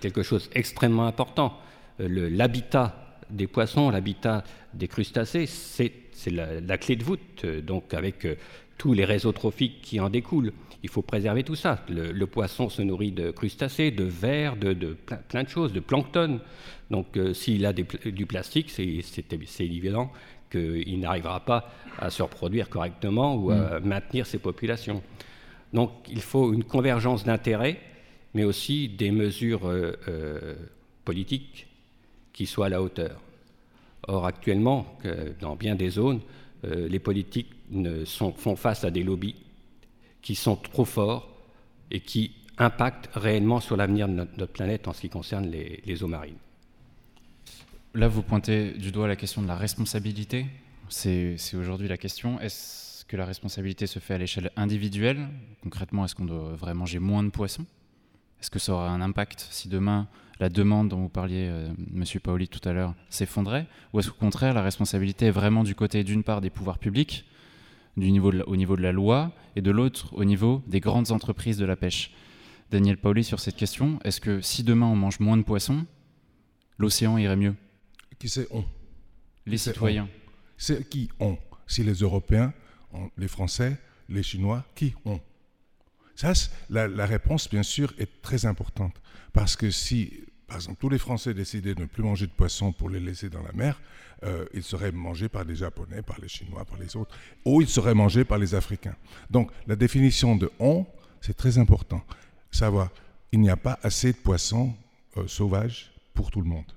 [0.00, 1.58] quelque chose extrêmement important.
[1.98, 3.01] L'habitat
[3.32, 8.26] des poissons, l'habitat des crustacés, c'est la, la, clé de voûte, donc avec
[8.78, 10.52] tous les réseaux trophiques qui en découlent.
[10.82, 11.84] Il faut préserver tout ça.
[11.88, 15.72] Le, le poisson se nourrit de crustacés, de vers, de, de plein, plein, de choses,
[15.72, 16.40] de plancton.
[16.90, 20.10] Donc euh, s'il a des, du plastique, c'est évident
[20.50, 23.84] qu'il n'arrivera pas à se reproduire correctement ou à mmh.
[23.84, 25.02] maintenir ses populations.
[25.72, 27.78] Donc il faut une convergence d'intérêts,
[28.34, 30.54] mais aussi des mesures euh, euh,
[31.04, 31.68] politiques
[32.32, 33.20] qui soient à la hauteur.
[34.08, 34.98] Or actuellement,
[35.40, 36.20] dans bien des zones,
[36.64, 37.52] euh, les politiques
[38.36, 39.36] font face à des lobbies
[40.20, 41.28] qui sont trop forts
[41.90, 45.82] et qui impactent réellement sur l'avenir de notre, notre, planète en ce qui concerne les,
[45.84, 46.36] les, eaux marines.
[47.94, 50.46] Là, vous pointez du doigt la question de la responsabilité.
[50.88, 52.38] C'est aujourd'hui la question.
[52.40, 55.28] Est-ce que la responsabilité se fait à l'échelle individuelle?
[55.62, 57.66] Concrètement, est-ce qu'on devrait manger moins de poissons?
[58.42, 60.08] Est-ce que ça aura un impact si demain
[60.40, 64.18] la demande dont vous parliez, euh, Monsieur Paoli, tout à l'heure, s'effondrait Ou est-ce qu'au
[64.18, 67.24] contraire, la responsabilité est vraiment du côté, d'une part, des pouvoirs publics,
[67.96, 71.12] du niveau la, au niveau de la loi, et de l'autre, au niveau des grandes
[71.12, 72.10] entreprises de la pêche?
[72.72, 75.86] Daniel Paoli, sur cette question, est-ce que si demain on mange moins de poissons,
[76.78, 77.54] l'océan irait mieux?
[78.18, 78.64] Qui c'est on?
[79.46, 80.08] Les qui citoyens.
[80.56, 81.38] C'est qui on?
[81.68, 82.52] Si les Européens,
[82.92, 83.78] on, les Français,
[84.08, 85.20] les Chinois, qui on?
[86.14, 86.32] Ça,
[86.70, 88.94] la, réponse, bien sûr, est très importante.
[89.32, 90.12] Parce que si
[90.52, 93.30] par exemple, tous les Français décidaient de ne plus manger de poissons pour les laisser
[93.30, 93.80] dans la mer,
[94.22, 97.68] euh, ils seraient mangés par les Japonais, par les Chinois, par les autres, ou ils
[97.68, 98.94] seraient mangés par les Africains.
[99.30, 100.84] Donc la définition de on,
[101.22, 102.04] c'est très important.
[102.50, 102.90] Savoir,
[103.32, 104.74] il n'y a pas assez de poissons
[105.16, 106.70] euh, sauvages pour tout le monde.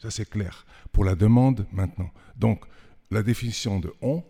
[0.00, 0.66] Ça c'est clair.
[0.90, 2.10] Pour la demande maintenant.
[2.34, 2.64] Donc
[3.12, 4.24] la définition de on,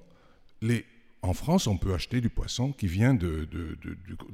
[0.61, 0.85] les,
[1.23, 3.89] en France, on peut acheter du poisson qui vient d'océan de,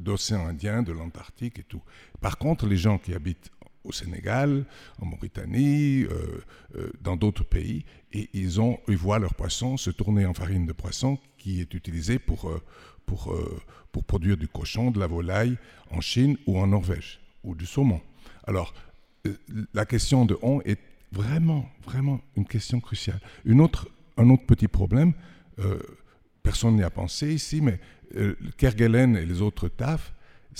[0.05, 1.83] de, de, Indien, de l'Antarctique et tout.
[2.20, 3.51] Par contre, les gens qui habitent
[3.87, 4.64] au Sénégal,
[5.01, 6.44] en Mauritanie, euh,
[6.77, 10.72] euh, dans d'autres pays, ils, ont, ils voient leur poisson se tourner en farine de
[10.72, 12.62] poisson qui est utilisée pour, euh,
[13.05, 13.37] pour,
[13.92, 15.57] pour produire du cochon, de la volaille
[15.90, 18.01] en Chine ou en Norvège, ou du saumon.
[18.44, 18.75] Alors,
[19.75, 20.81] la question de on est
[21.12, 23.20] vraiment, vraiment une question cruciale.
[23.44, 25.12] Une autre, un autre petit problème,
[26.47, 27.81] personne n'y a pensé ici, mais
[28.57, 30.15] Kerguelen et les autres TAF,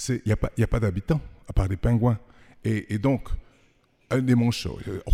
[0.09, 2.18] il n'y a pas, a pas d'habitants, à part des pingouins.
[2.64, 3.29] Et, et, donc,
[4.11, 4.81] un des manchots.
[5.07, 5.12] Oh,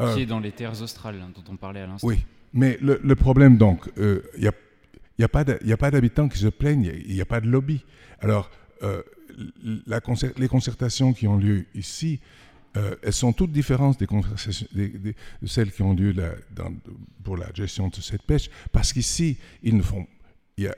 [0.00, 2.08] euh, qui est dans les terres australes hein, dont on parlait à l'instant.
[2.08, 4.52] Oui, mais le, le, problème, donc, il euh, y, a,
[5.18, 7.84] Il n'y a pas d'habitants qui se plaignent, il n'y a, pas de lobby.
[8.20, 8.50] Alors,
[8.82, 9.02] euh,
[10.36, 12.18] les concertations qui ont lieu ici,
[12.76, 15.14] euh, elles sont toutes différentes des conversations, de
[15.46, 16.14] celles qui ont lieu
[17.22, 20.06] pour la gestion de cette pêche, parce qu'ici, ils ne font
[20.58, 20.76] il y a,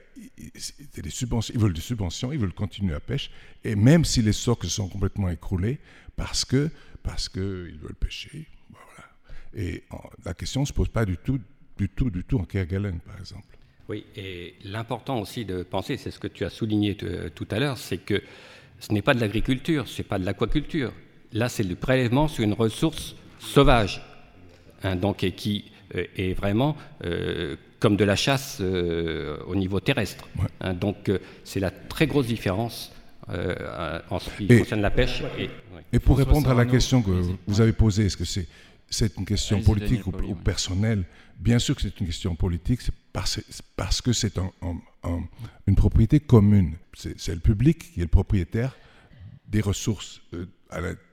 [1.02, 3.30] des subventions, ils veulent des subventions, ils veulent continuer à pêcher,
[3.64, 5.78] et même si les stocks sont complètement écroulés,
[6.16, 6.70] parce que
[7.02, 9.10] parce qu'ils veulent pêcher, voilà.
[9.54, 9.84] Et
[10.24, 11.38] la question ne se pose pas du tout,
[11.76, 13.58] du tout, du tout en Kerguelen, par exemple.
[13.88, 17.76] Oui, et l'important aussi de penser, c'est ce que tu as souligné tout à l'heure,
[17.76, 18.22] c'est que
[18.78, 20.92] ce n'est pas de l'agriculture, ce n'est pas de l'aquaculture.
[21.34, 24.00] Là, c'est le prélèvement sur une ressource sauvage,
[24.84, 25.64] hein, donc, et qui
[25.96, 30.28] euh, est vraiment euh, comme de la chasse euh, au niveau terrestre.
[30.60, 30.74] Hein.
[30.74, 31.10] donc,
[31.42, 32.92] c'est la très grosse différence
[34.10, 35.22] en ce qui concerne la pêche.
[35.92, 37.10] Et, pour répondre à la question que
[37.46, 38.46] vous avez posée, est-ce que c'est
[38.90, 41.04] c'est une question politique ou, personnelle?
[41.40, 42.80] Bien sûr que c'est une question politique,
[43.12, 43.40] parce,
[43.76, 44.38] parce que c'est
[45.66, 46.74] une propriété commune.
[46.94, 48.76] C'est le public qui est le propriétaire
[49.46, 50.46] des ressources euh,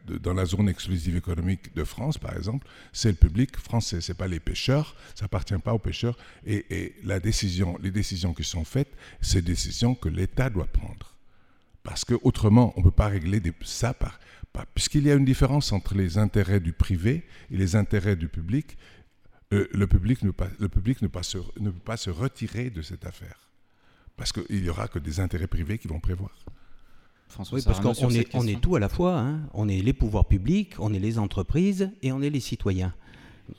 [0.08, 2.68] dans la zone exclusive économique de France, par exemple.
[2.94, 6.18] C'est le public français, ce n'est pas les pêcheurs, ça appartient pas aux pêcheurs.
[6.46, 8.92] Et, la décision, les décisions qui sont faites,
[9.22, 11.16] c'est des décisions que l'État doit prendre.
[11.84, 13.94] Parce qu'autrement, on ne peut pas régler ça
[14.74, 18.78] puisqu'il y a une différence entre les intérêts du privé et les intérêts du public,
[19.54, 23.40] euh, le public, ne, ne peut pas se retirer de cette affaire.
[24.18, 26.32] Parce qu'il n'y aura que des intérêts privés qui vont prévoir.
[27.52, 29.18] Oui, parce qu'on est, on est tout à la fois.
[29.18, 29.42] Hein.
[29.54, 32.94] On est les pouvoirs publics, on est les entreprises et on est les citoyens.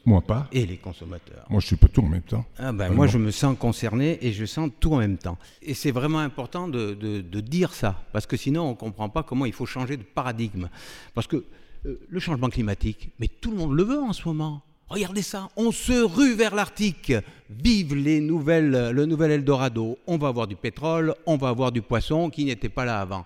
[0.05, 0.49] Moi pas.
[0.53, 1.47] Et les consommateurs.
[1.51, 2.45] Moi je suis pas tout en même temps.
[2.59, 5.39] Ah ben, moi je me sens concerné et je sens tout en même temps.
[5.61, 9.23] Et c'est vraiment important de, de, dire ça, parce que sinon on ne comprend pas
[9.23, 10.69] comment il faut changer de paradigme.
[11.15, 11.45] Parce que
[11.87, 14.63] euh, le changement climatique, mais tout le monde le veut en ce moment.
[14.89, 17.13] Regardez ça, on se rue vers l'Arctique.
[17.49, 19.99] Vive les nouvelles, le nouvel Eldorado.
[20.07, 23.25] On va avoir du pétrole, on va avoir du poisson qui n'était pas là avant.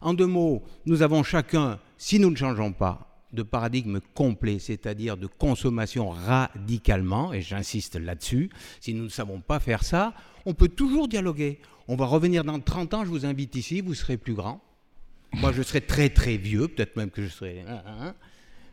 [0.00, 5.16] En deux mots, nous avons chacun, si nous ne changeons pas, de paradigme complet, c'est-à-dire
[5.16, 10.14] de consommation radicalement, et j'insiste là-dessus, si nous ne savons pas faire ça,
[10.46, 11.60] on peut toujours dialoguer.
[11.86, 14.60] On va revenir dans 30 ans, je vous invite ici, vous serez plus grand.
[15.32, 17.60] Moi, je serai très très vieux, peut-être même que je serai...
[17.60, 18.14] Hein, hein, hein.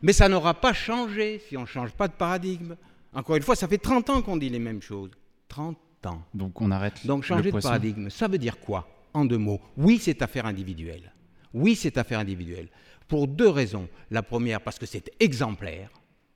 [0.02, 2.76] Mais ça n'aura pas changé si on ne change pas de paradigme.
[3.14, 5.12] Encore une fois, ça fait 30 ans qu'on dit les mêmes choses.
[5.50, 6.22] 30 ans.
[6.34, 7.06] Donc on arrête.
[7.06, 9.60] Donc changer de paradigme, ça veut dire quoi En deux mots?
[9.76, 11.12] Oui, c'est affaire individuelle.
[11.54, 12.68] Oui, c'est affaire individuelle.
[13.08, 13.88] Pour deux raisons.
[14.12, 15.90] La première, parce que c'est exemplaire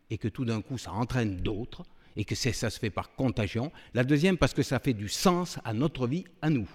[0.10, 1.84] et que tout d'un coup, ça entraîne d'autres
[2.16, 3.72] et que ça se fait par contagion.
[3.94, 6.68] La deuxième, parce que ça fait du sens à notre vie, à nous.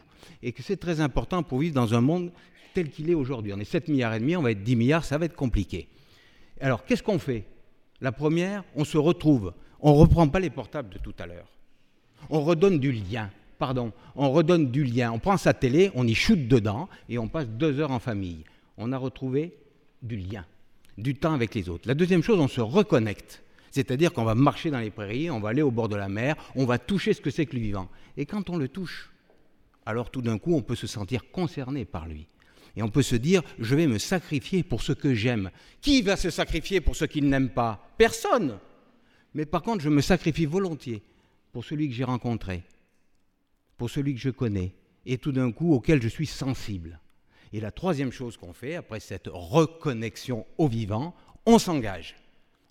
[0.42, 2.32] Et que c'est très important pour vivre dans un monde
[2.74, 3.52] tel qu'il est aujourd'hui.
[3.54, 5.88] On est 7 milliards et demi, on va être 10 milliards, ça va être compliqué.
[6.60, 7.44] Alors, qu'est-ce qu'on fait?
[8.00, 9.54] La première, on se retrouve.
[9.80, 11.48] On ne reprend pas les portables de tout à l'heure.
[12.30, 13.30] On redonne du lien.
[13.58, 15.12] Pardon, on redonne du lien.
[15.12, 18.44] On prend sa télé, on y chute dedans et on passe deux heures en famille.
[18.76, 19.54] On a retrouvé
[20.02, 20.44] du lien,
[20.98, 21.88] du temps avec les autres.
[21.88, 23.42] La deuxième chose, on se reconnecte.
[23.70, 26.36] C'est-à-dire qu'on va marcher dans les prairies, on va aller au bord de la mer,
[26.54, 27.88] on va toucher ce que c'est que le vivant.
[28.16, 29.10] Et quand on le touche,
[29.84, 32.26] alors tout d'un coup, on peut se sentir concerné par lui.
[32.76, 35.50] Et on peut se dire, je vais me sacrifier pour ce que j'aime.
[35.80, 37.86] Qui va se sacrifier pour ce qu'il n'aime pas?
[37.96, 38.58] Personne.
[39.34, 41.02] Mais par contre, je me sacrifie volontiers
[41.52, 42.62] pour celui que j'ai rencontré,
[43.76, 47.00] pour celui que je connais, et tout d'un coup auquel je suis sensible.
[47.52, 51.14] Et la troisième chose qu'on fait, après cette reconnexion au vivant,
[51.46, 52.16] on s'engage.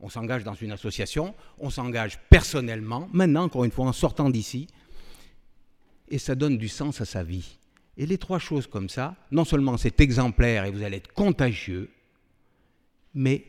[0.02, 4.68] On s'engage dans une association, on s'engage personnellement, maintenant, encore une fois, en sortant d'ici,
[6.10, 7.58] et ça donne du sens à sa vie.
[7.98, 11.90] Et les trois choses comme ça, non seulement c'est exemplaire et vous allez être contagieux,
[13.14, 13.46] mais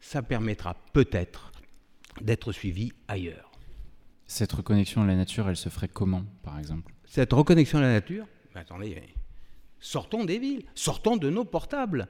[0.00, 1.52] ça permettra peut-être
[2.20, 3.45] d'être suivi ailleurs.
[4.26, 6.92] Cette reconnexion à la nature, elle se ferait comment, par exemple?
[7.04, 8.96] Cette reconnexion à la nature Attendez,
[9.78, 12.08] Sortons des villes, sortons de nos portables.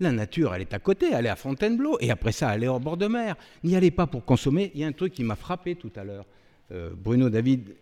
[0.00, 2.68] La nature, elle est à côté, elle est à Fontainebleau, et après ça, elle est
[2.68, 3.36] au bord de mer.
[3.62, 4.72] N'y allez pas pour consommer.
[4.74, 6.26] Il y a un truc qui m'a frappé tout à l'heure.
[6.72, 7.76] Euh, Bruno David,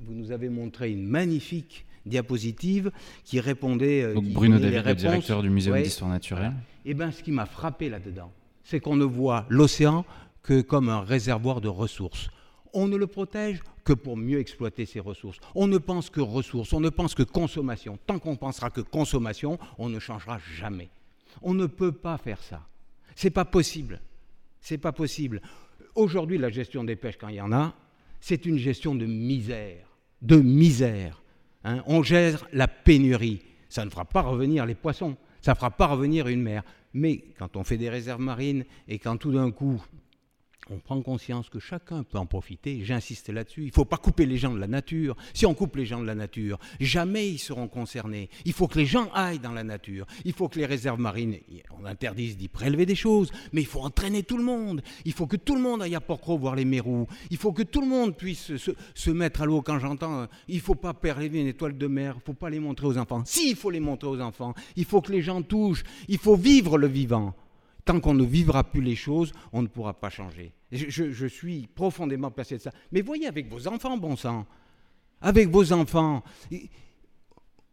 [0.00, 2.90] vous nous avez montré une magnifique diapositive
[3.24, 4.02] qui répondait.
[4.02, 6.52] Euh, Donc Bruno David, le directeur du Musée d'histoire naturelle.
[6.84, 8.32] Eh bien, ce qui m'a frappé là-dedans,
[8.64, 10.04] c'est qu'on ne voit l'océan
[10.42, 12.28] que comme un réservoir de ressources.
[12.72, 15.38] On ne le protège que pour mieux exploiter ses ressources.
[15.54, 17.98] On ne pense que ressources, on ne pense que consommation.
[18.06, 20.90] Tant qu'on pensera que consommation, on ne changera jamais.
[21.42, 22.66] On ne peut pas faire ça.
[23.14, 24.00] C'est pas possible.
[24.60, 25.42] C'est pas possible.
[25.94, 27.74] Aujourd'hui, la gestion des pêches, quand il y en a,
[28.20, 29.86] c'est une gestion de misère,
[30.22, 31.22] de misère.
[31.64, 31.82] Hein.
[31.86, 33.42] on gère la pénurie.
[33.68, 36.62] Ça ne fera pas revenir les poissons, ça ne fera pas revenir une mer.
[36.94, 39.82] Mais quand on fait des réserves marines et quand tout d'un coup
[40.70, 42.84] on prend conscience que chacun peut en profiter.
[42.84, 43.62] J'insiste là-dessus.
[43.62, 45.16] Il ne faut pas couper les gens de la nature.
[45.34, 48.30] Si on coupe les gens de la nature, jamais ils seront concernés.
[48.44, 50.06] Il faut que les gens aillent dans la nature.
[50.24, 51.36] Il faut que les réserves marines,
[51.80, 54.82] on interdise d'y prélever des choses, mais il faut entraîner tout le monde.
[55.04, 57.06] Il faut que tout le monde aille à Porcro voir les mérous.
[57.30, 60.26] Il faut que tout le monde puisse se, mettre à l'eau quand j'entends.
[60.48, 62.14] Il ne faut pas prélever une étoile de mer.
[62.14, 63.22] Il ne faut pas les montrer aux enfants.
[63.26, 64.54] Si, il faut les montrer aux enfants.
[64.76, 65.82] Il faut que les gens touchent.
[66.08, 67.34] Il faut vivre le vivant.
[67.84, 70.52] Tant qu'on ne vivra plus les choses, on ne pourra pas changer.
[70.70, 72.72] Je, suis profondément persuadé de ça.
[72.92, 74.46] Mais voyez avec vos enfants, bon sang,
[75.20, 76.22] avec vos enfants,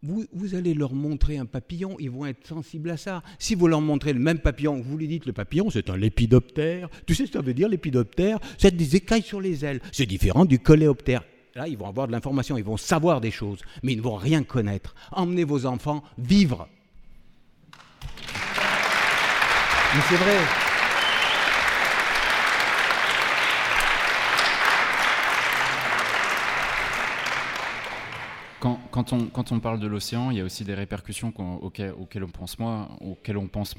[0.01, 3.21] vous, vous, allez leur montrer un papillon, ils vont être sensibles à ça.
[3.37, 6.89] Si vous leur montrez le même papillon, vous lui dites le papillon, c'est un lépidoptère.
[7.05, 8.39] Tu sais ce que ça veut dire, lépidoptère?
[8.57, 9.81] C'est des écailles sur les ailes.
[9.91, 11.23] C'est différent du coléoptère.
[11.55, 14.15] Là, ils vont avoir de l'information, ils vont savoir des choses, mais ils ne vont
[14.15, 14.95] rien connaître.
[15.11, 16.67] Emmenez vos enfants vivre
[19.95, 20.37] Mais c'est vrai.
[28.59, 32.59] Quand, on, parle de l'océan, il y a aussi des répercussions auxquelles, on pense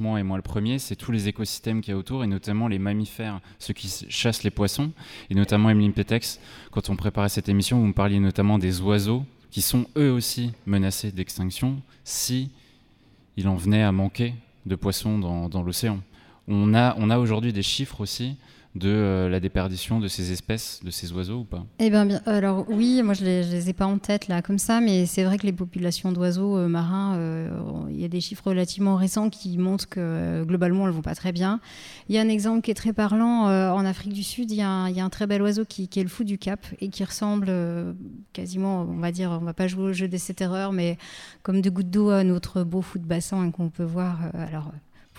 [0.00, 2.66] moins, et moi le premier, c'est tous les écosystèmes qu'il y a autour, et notamment
[2.66, 4.92] les mammifères, ceux qui chassent les poissons,
[5.28, 9.24] et notamment Emeline Petex, quand on préparait cette émission, vous me parliez notamment des oiseaux,
[9.50, 12.50] qui sont eux aussi menacés d'extinction si
[13.46, 14.34] en venait à manquer
[14.66, 16.00] de poissons dans, l'océan.
[16.48, 18.36] On a aujourd'hui des chiffres aussi
[18.76, 21.66] de euh, la déperdition de ces espèces, de ces oiseaux ou pas?
[21.80, 24.58] Eh bien, bien, alors oui, moi je ne les, ai pas en tête là comme
[24.58, 27.48] ça, mais c'est vrai que les populations d'oiseaux euh, marins, euh,
[27.90, 31.32] il y a des chiffres relativement récents qui montrent que globalement elles vont pas très
[31.32, 31.60] bien.
[32.08, 34.62] Il y a un exemple qui est très parlant en Afrique du Sud, il y,
[34.62, 37.52] a un, très bel oiseau qui, est le fou du Cap et qui ressemble
[38.32, 40.96] quasiment, on va dire, on va pas jouer au jeu des sept erreurs, mais
[41.42, 44.18] comme de gouttes d'eau à notre beau fou de bassin qu'on peut voir.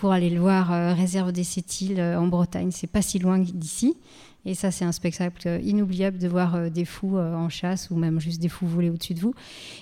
[0.02, 3.38] Pour aller le voir, euh, réserve des Sept-Îles euh, en Bretagne, c'est pas si loin
[3.38, 3.94] d'ici.
[4.44, 8.18] Et ça, c'est un spectacle inoubliable de voir euh, des fous en chasse ou même
[8.18, 9.32] juste des fous voler au-dessus de vous.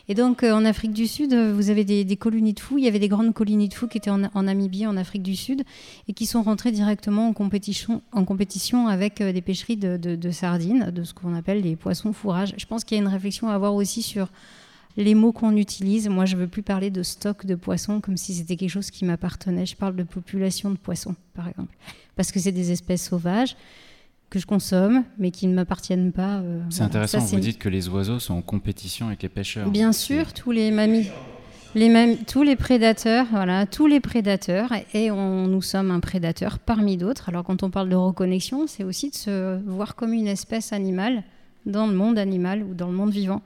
[0.09, 2.77] Et donc, en Afrique du Sud, vous avez des, colonies de fous.
[2.77, 5.37] Il y avait des grandes colonies de fous qui étaient en, Namibie, en Afrique du
[5.37, 5.63] Sud,
[6.07, 10.91] et qui sont rentrées directement en compétition, en compétition avec des pêcheries de, de sardines,
[10.91, 12.53] de ce qu'on appelle les poissons fourrages.
[12.59, 14.29] Je pense qu'il y a une réflexion à avoir aussi sur
[14.97, 16.09] les mots qu'on utilise.
[16.09, 18.91] Moi, je ne veux plus parler de stock de poissons comme si c'était quelque chose
[18.91, 19.67] qui m'appartenait.
[19.67, 21.75] Je parle de population de poissons, par exemple.
[22.17, 23.57] Parce que c'est des espèces sauvages
[24.31, 26.39] que je consomme, mais qui ne m'appartiennent pas.
[26.39, 29.69] Euh, c'est intéressant, vous dites que les oiseaux sont en compétition avec les pêcheurs.
[29.69, 31.09] Bien sûr, tous les mamies.
[31.77, 36.97] Les tous les prédateurs, voilà, tous les prédateurs, et on, nous sommes un prédateur parmi
[36.97, 37.29] d'autres.
[37.29, 41.23] Alors quand on parle de reconnexion, c'est aussi de se voir comme une espèce animale
[41.67, 43.43] dans le monde animal ou dans le monde vivant.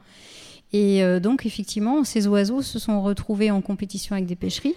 [0.75, 4.75] Et euh, donc, effectivement, ces oiseaux se sont retrouvés en compétition avec des pêcheries.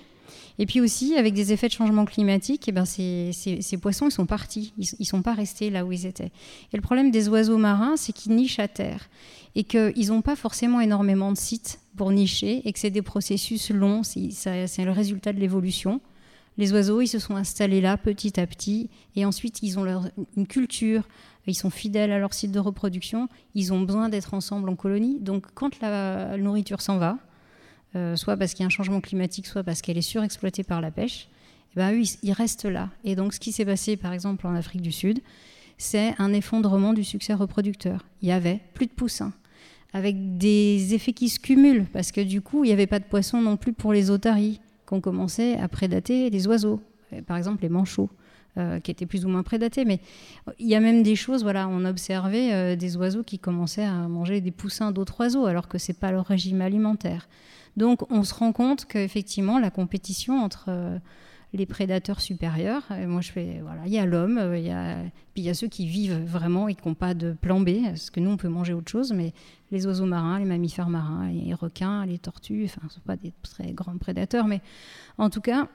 [0.60, 4.07] Et puis aussi, avec des effets de changement climatique, et eh ben ces, ces, poissons,
[4.07, 4.73] ils sont partis.
[4.77, 6.31] Ils ne sont pas restés là où ils étaient.
[6.71, 9.10] Et le problème des oiseaux marins, c'est qu'ils nichent à terre.
[9.55, 12.62] Et qu'ils n'ont pas forcément énormément de sites pour nicher.
[12.65, 14.03] Et que c'est des processus longs.
[14.03, 15.99] C'est le résultat de l'évolution.
[16.60, 18.89] Les oiseaux, ils se sont installés là petit à petit.
[19.15, 21.07] Et ensuite, ils ont leur, une culture,
[21.51, 25.19] ils sont fidèles à leur site de reproduction, ils ont besoin d'être ensemble en colonie.
[25.19, 27.17] Donc quand la nourriture s'en va,
[27.95, 30.81] euh, soit parce qu'il y a un changement climatique, soit parce qu'elle est surexploitée par
[30.81, 31.29] la pêche,
[31.73, 32.89] eh ben, eux, ils, restent là.
[33.03, 35.19] Et donc ce qui s'est passé par exemple en Afrique du Sud,
[35.77, 38.05] c'est un effondrement du succès reproducteur.
[38.21, 39.33] Il y avait plus de poussins,
[39.93, 43.05] avec des effets qui se cumulent, parce que du coup, il n'y avait pas de
[43.05, 46.81] poissons non plus pour les otaries, qu'on commençait à prédater les oiseaux,
[47.25, 48.10] par exemple les manchots.
[48.58, 49.86] Euh, qui étaient plus ou moins prédatés.
[49.86, 50.00] Mais
[50.58, 54.08] il y a même des choses, voilà, on observait euh, des oiseaux qui commençaient à
[54.08, 57.28] manger des poussins d'autres oiseaux, alors que ce n'est pas leur régime alimentaire.
[57.76, 60.98] Donc on se rend compte qu'effectivement, la compétition entre euh,
[61.54, 62.84] les prédateurs supérieurs.
[63.06, 64.74] moi, je fais, voilà, il y a l'homme, il y
[65.34, 67.84] puis il y a ceux qui vivent vraiment et qui n'ont pas de plan B,
[67.84, 69.34] parce que nous, on peut manger autre chose, mais
[69.72, 73.17] les oiseaux marins, les mammifères marins, les requins, les tortues, enfin, ce ne sont pas
[73.17, 74.62] des très grands prédateurs, mais
[75.20, 75.67] en tout cas,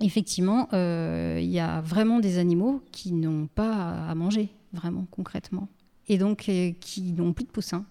[0.00, 5.68] effectivement, euh, il y a vraiment des animaux qui n'ont pas à manger, vraiment concrètement,
[6.08, 7.84] et donc euh, qui n'ont plus de poussins.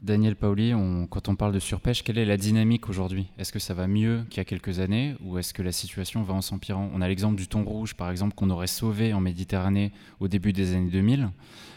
[0.00, 0.72] Daniel Paoli,
[1.10, 3.26] quand on parle de surpêche, quelle est la dynamique aujourd'hui?
[3.36, 6.22] Est-ce que ça va mieux qu'il y a quelques années ou est-ce que la situation
[6.22, 6.90] va en s'empirant?
[6.94, 10.52] On a l'exemple du thon rouge, par exemple, qu'on aurait sauvé en Méditerranée au début
[10.52, 11.30] des années 2000.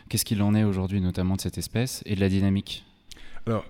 [0.07, 2.85] Qu'est-ce qu'il en est aujourd'hui, notamment de cette espèce et de la dynamique?
[3.45, 3.65] Alors,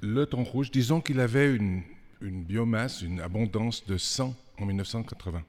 [0.00, 1.82] le thon rouge, disons qu'il avait une,
[2.24, 5.42] une biomasse, une abondance de 100 en 1980.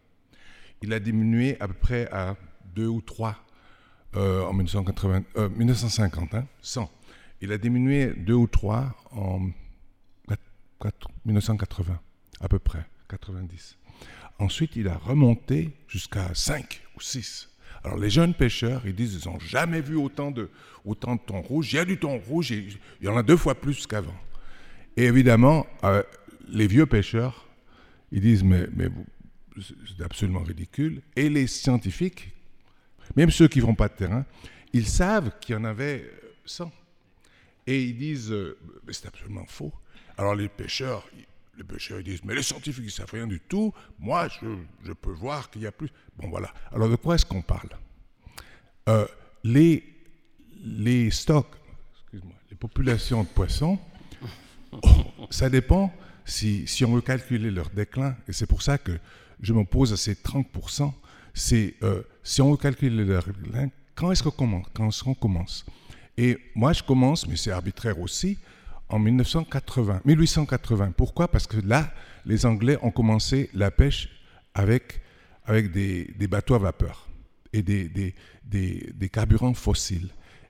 [0.82, 2.36] Il a diminué à peu près à
[2.76, 3.36] 2 ou 3
[4.16, 5.24] euh, en 1980,
[5.56, 6.92] 1950, 100.
[7.42, 9.50] Il a diminué 2 ou 3 en
[11.26, 12.00] 1980,
[12.42, 13.78] à peu près, 90.
[14.38, 17.50] Ensuite, il a remonté jusqu'à 5 ou 6.
[17.84, 20.50] Alors les jeunes pêcheurs, ils disent, ils n'ont jamais vu autant de,
[20.86, 21.72] autant de thon rouge.
[21.74, 24.16] Il y a du thon rouge, il y en a deux fois plus qu'avant.
[24.98, 26.02] Et évidemment, euh,
[26.48, 27.48] les vieux pêcheurs,
[28.12, 28.68] ils disent, mais,
[29.88, 31.02] c'est absolument ridicule.
[31.16, 32.32] Et les scientifiques,
[33.16, 34.26] même ceux qui ne vont pas de terrain,
[34.74, 36.10] ils savent qu'il y en avait
[36.46, 36.72] 100.
[37.68, 38.58] Et ils disent, euh,
[38.92, 39.74] c'est absolument faux.
[40.18, 41.08] Alors les pêcheurs,
[41.58, 43.74] les pêcheurs ils disent, mais les scientifiques, ils savent rien du tout.
[44.00, 44.28] Moi,
[44.84, 45.90] je, peux voir qu'il y a plus.
[46.18, 46.54] Bon, voilà.
[46.72, 47.70] Alors de quoi est-ce qu'on parle?
[48.88, 49.08] Euh,
[49.44, 49.84] les,
[50.64, 51.56] les stocks,
[52.02, 53.80] excuse-moi, les populations de poissons,
[55.30, 55.94] ça dépend
[56.26, 58.16] si, si, on veut calculer leur déclin.
[58.28, 58.92] Et c'est pour ça que
[59.40, 60.92] je m'oppose à ces 30%.
[61.34, 65.14] C'est euh, si on veut calculer leur déclin, quand est-ce qu'on commence, quand est-ce qu'on
[65.14, 65.66] commence?
[66.18, 68.38] Et moi, je commence, mais c'est arbitraire aussi,
[68.90, 70.92] en 1980, 1880.
[70.92, 71.28] Pourquoi?
[71.28, 71.94] Parce que là,
[72.26, 74.10] les Anglais ont commencé la pêche
[74.54, 75.02] avec,
[75.46, 77.08] avec des, bateaux à vapeur
[77.52, 78.14] et des, des,
[78.46, 80.10] des, carburants fossiles.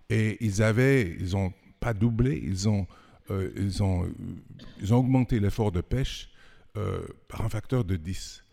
[0.09, 2.85] Et ils avaient, ils n'ont pas doublé, ils ont,
[3.31, 4.07] euh, ils ont,
[4.91, 6.29] augmenté l'effort de pêche
[6.77, 8.43] euh, par un facteur de 10.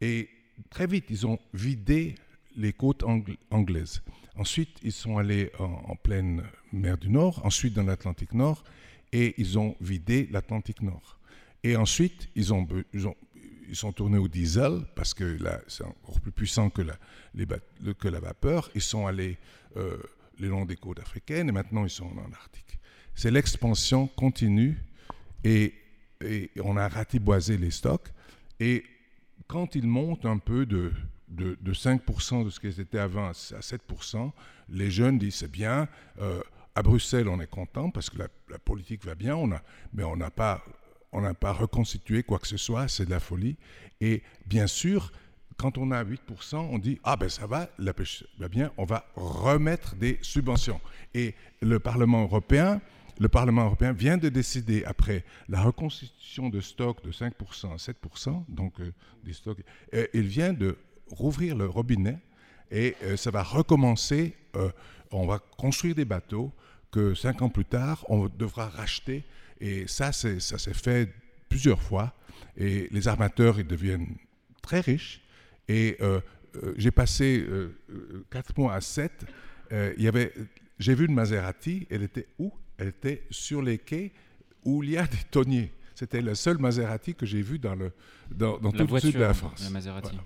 [0.00, 0.28] Et
[0.70, 2.14] très vite, ils ont vidé
[2.56, 3.04] les côtes
[3.50, 4.02] anglaises.
[4.36, 8.64] Ensuite, ils sont allés en, pleine mer du Nord, ensuite dans l'Atlantique Nord,
[9.12, 11.18] et ils ont vidé l'Atlantique Nord.
[11.62, 13.16] Et ensuite, ils, ont, ils, ont,
[13.68, 16.96] ils sont tournés au diesel, parce que là, c'est encore plus puissant que la,
[17.94, 18.70] que la vapeur.
[18.74, 19.36] Ils sont allés
[19.76, 19.98] euh,
[20.38, 22.69] le long des côtes africaines, et maintenant ils sont en Arctique.
[23.20, 24.78] C'est l'expansion continue,
[25.44, 25.74] et,
[26.24, 28.08] et on a ratiboisé les stocks.
[28.58, 28.82] Et
[29.46, 30.90] quand ils montent un peu de
[31.28, 34.32] de, 5% de ce qu'ils étaient avant à 7%,
[34.70, 35.86] les jeunes disent c'est bien.
[36.18, 36.40] Euh,
[36.74, 39.60] à Bruxelles, on est content parce que la, politique va bien, on a,
[39.92, 40.64] mais on n'a pas,
[41.12, 43.58] on pas reconstitué quoi que ce soit, c'est de la folie.
[44.00, 45.12] Et bien sûr,
[45.58, 48.86] quand on a 8%, on dit ah ben ça va, la pêche va bien, on
[48.86, 50.80] va remettre des subventions.
[51.12, 52.80] Et le Parlement européen,
[53.20, 58.44] le Parlement européen vient de décider, après la reconstitution de stocks de 5% à 7%,
[58.48, 58.92] donc euh,
[59.22, 59.58] des stocks,
[59.92, 60.78] euh, il vient de
[61.10, 62.18] rouvrir le robinet
[62.70, 64.34] et euh, ça va recommencer.
[65.12, 66.52] On va construire des bateaux
[66.90, 69.24] que cinq ans plus tard, on devra racheter.
[69.60, 71.12] Et ça, ça s'est fait
[71.48, 72.14] plusieurs fois.
[72.56, 74.16] Et les armateurs, ils deviennent
[74.62, 75.20] très riches.
[75.68, 75.98] Et
[76.76, 77.46] j'ai passé
[78.30, 79.24] quatre mois à sept.
[79.70, 80.32] il y avait,
[80.80, 81.86] j'ai vu une Maserati.
[81.90, 82.52] Elle était où?
[82.88, 84.12] Était sur les quais
[84.64, 85.72] où il y a des tonniers.
[85.94, 87.92] C'était la seule Maserati que j'ai vue dans, le,
[88.30, 89.62] dans, tout le sud de la France.
[89.64, 90.16] La Maserati.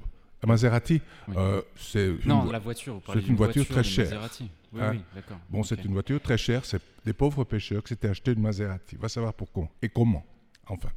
[0.42, 1.00] La Maserati,
[1.36, 3.00] euh, c'est non la voiture.
[3.12, 4.28] C'est une voiture, très chère.
[4.72, 4.90] Oui, hein?
[4.92, 5.38] oui, d'accord.
[5.48, 6.64] Bon, c'est une voiture très chère.
[6.64, 8.96] C'est des pauvres pêcheurs qui s'étaient acheté une Maserati.
[8.96, 10.24] Va savoir pourquoi et comment.
[10.66, 10.90] Enfin.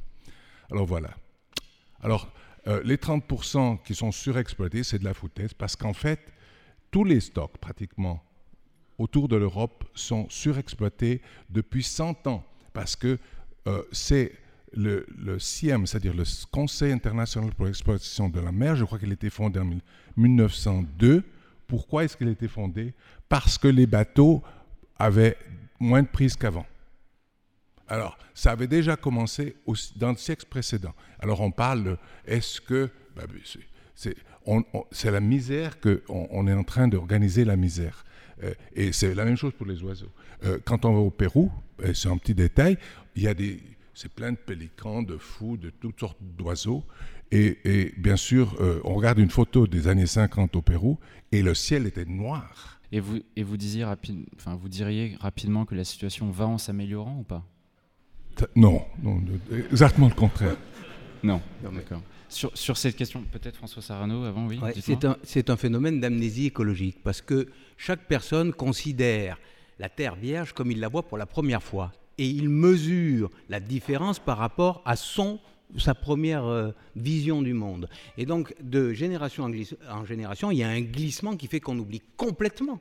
[0.70, 1.10] Alors voilà.
[2.02, 2.30] Alors
[2.66, 6.20] euh, les 30% qui sont surexploités, c'est de la foutaise parce qu'en fait,
[6.90, 8.22] tous les stocks pratiquement
[8.98, 13.18] autour de l'Europe sont surexploités depuis 100 ans parce que
[13.66, 14.32] euh, c'est
[14.72, 19.10] le, le CIEM, c'est-à-dire le Conseil international pour l'exploitation de la mer, je crois qu'il
[19.10, 19.70] a été fondé en
[20.16, 21.24] 1902.
[21.66, 22.94] Pourquoi est-ce qu'il a été fondé?
[23.28, 24.42] Parce que les bateaux
[24.98, 25.36] avaient
[25.80, 26.66] moins de prise qu'avant.
[27.88, 29.56] Alors, ça avait déjà commencé
[29.96, 30.94] dans le siècle précédent.
[31.18, 31.96] Alors, on parle,
[32.26, 32.90] est-ce que...
[33.16, 33.22] Bah,
[33.94, 38.04] c'est la misère qu'on on est en train d'organiser la misère.
[38.42, 40.10] Euh, et c'est la même chose pour les oiseaux.
[40.44, 41.50] Euh, quand on va au Pérou,
[41.94, 42.76] c'est un petit détail,
[43.14, 43.60] il y a des
[43.98, 46.84] c'est plein de pélicans, de fous, de toutes sortes d'oiseaux.
[47.32, 50.98] Et, bien sûr, euh, on regarde une photo des années 50 au Pérou
[51.32, 52.80] et le ciel était noir.
[52.92, 57.18] Et vous, et vous, disiez enfin, vous diriez rapidement que la situation va en s'améliorant
[57.18, 57.44] ou pas?
[58.54, 59.20] Non, non,
[59.72, 60.56] exactement le contraire.
[61.24, 62.00] non, d'accord.
[62.28, 64.60] Sur, sur, cette question, peut-être François Sarano avant, oui.
[64.80, 65.16] c'est un,
[65.48, 67.48] un, phénomène d'amnésie écologique parce que
[67.78, 69.38] chaque personne considère
[69.78, 73.60] la Terre vierge comme il la voit pour la première fois et il mesure la
[73.60, 75.38] différence par rapport à son
[75.76, 77.88] sa première euh, vision du monde.
[78.16, 79.44] Et donc, de génération
[79.90, 82.80] en, génération, il y a un glissement qui fait qu'on oublie complètement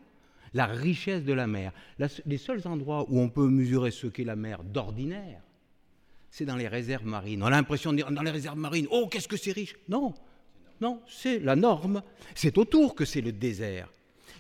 [0.54, 1.74] la richesse de la mer.
[2.26, 5.42] les seuls endroits où on peut mesurer ce qu'est la mer d'ordinaire,
[6.32, 7.44] c'est dans les réserves marines.
[7.44, 10.14] On a l'impression de dire dans les réserves marines, oh, qu'est-ce que c'est riche Non,
[10.80, 12.02] non, c'est la norme.
[12.36, 13.90] C'est autour que c'est le désert.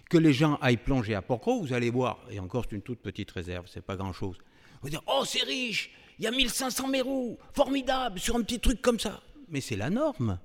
[0.09, 2.99] Que les gens aillent plonger à Porco, vous allez voir, et encore c'est une toute
[2.99, 4.37] petite réserve, c'est pas grand-chose.
[4.81, 8.81] Vous dire, oh c'est riche, il y a 1500 mérous, formidable, sur un petit truc
[8.81, 9.21] comme ça.
[9.49, 10.39] Mais c'est la norme.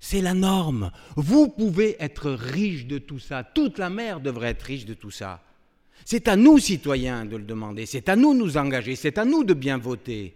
[0.00, 0.92] C'est la norme.
[1.16, 3.42] Vous pouvez être riche de tout ça.
[3.42, 5.42] Toute la mer devrait être riche de tout ça.
[6.04, 7.84] C'est à nous, citoyens, de le demander.
[7.84, 8.94] C'est à nous de nous engager.
[8.94, 10.34] C'est à nous de bien voter.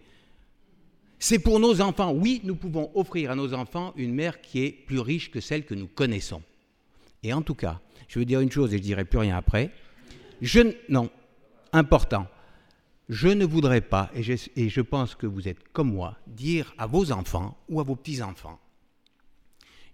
[1.17, 2.11] C'est pour nos enfants.
[2.11, 5.65] Oui, nous pouvons offrir à nos enfants une mer qui est plus riche que celle
[5.65, 6.41] que nous connaissons.
[7.23, 9.71] Et en tout cas, je veux dire une chose et je dirai plus rien après.
[10.41, 11.09] Je non,
[11.71, 12.27] important.
[13.09, 16.73] Je ne voudrais pas, et je, et je pense que vous êtes comme moi, dire
[16.77, 18.59] à vos enfants ou à vos petits-enfants,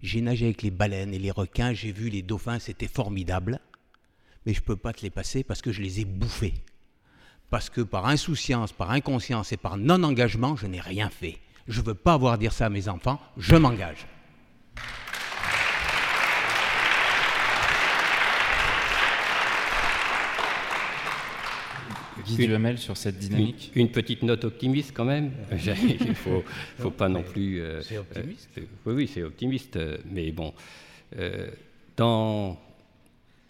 [0.02, 3.60] j'ai nagé avec les baleines et les requins, j'ai vu les dauphins, c'était formidable,
[4.46, 6.54] mais je ne peux pas te les passer parce que je les ai bouffés.
[7.50, 11.38] Parce que par insouciance, par inconscience et par non-engagement, je n'ai rien fait.
[11.66, 14.06] Je ne veux pas avoir à dire ça à mes enfants, je m'engage.
[22.36, 25.32] Guy sur cette dynamique une, petite note optimiste quand même.
[25.52, 26.42] Il ne faut,
[26.78, 27.60] faut, pas non plus.
[27.60, 29.78] Euh, c'est optimiste euh, Oui, oui, c'est optimiste.
[30.10, 30.52] Mais bon,
[31.18, 31.50] euh,
[31.96, 32.58] dans,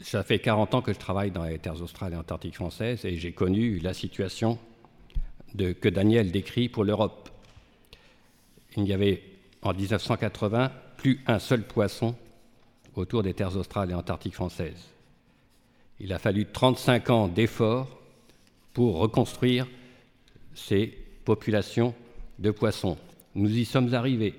[0.01, 3.17] ça fait 40 ans que je travaille dans les terres australes et antarctiques françaises et
[3.17, 4.59] j'ai connu la situation
[5.55, 7.29] de, que Daniel décrit pour l'Europe.
[8.77, 9.23] Il n'y avait
[9.63, 12.15] en 1980 plus un seul poisson
[12.95, 14.89] autour des terres australes et antarctiques françaises.
[15.99, 18.00] Il a fallu 35 ans d'efforts
[18.73, 19.67] pour reconstruire
[20.55, 20.87] ces
[21.25, 21.95] populations
[22.39, 22.97] de poissons.
[23.35, 24.35] Nous y sommes arrivés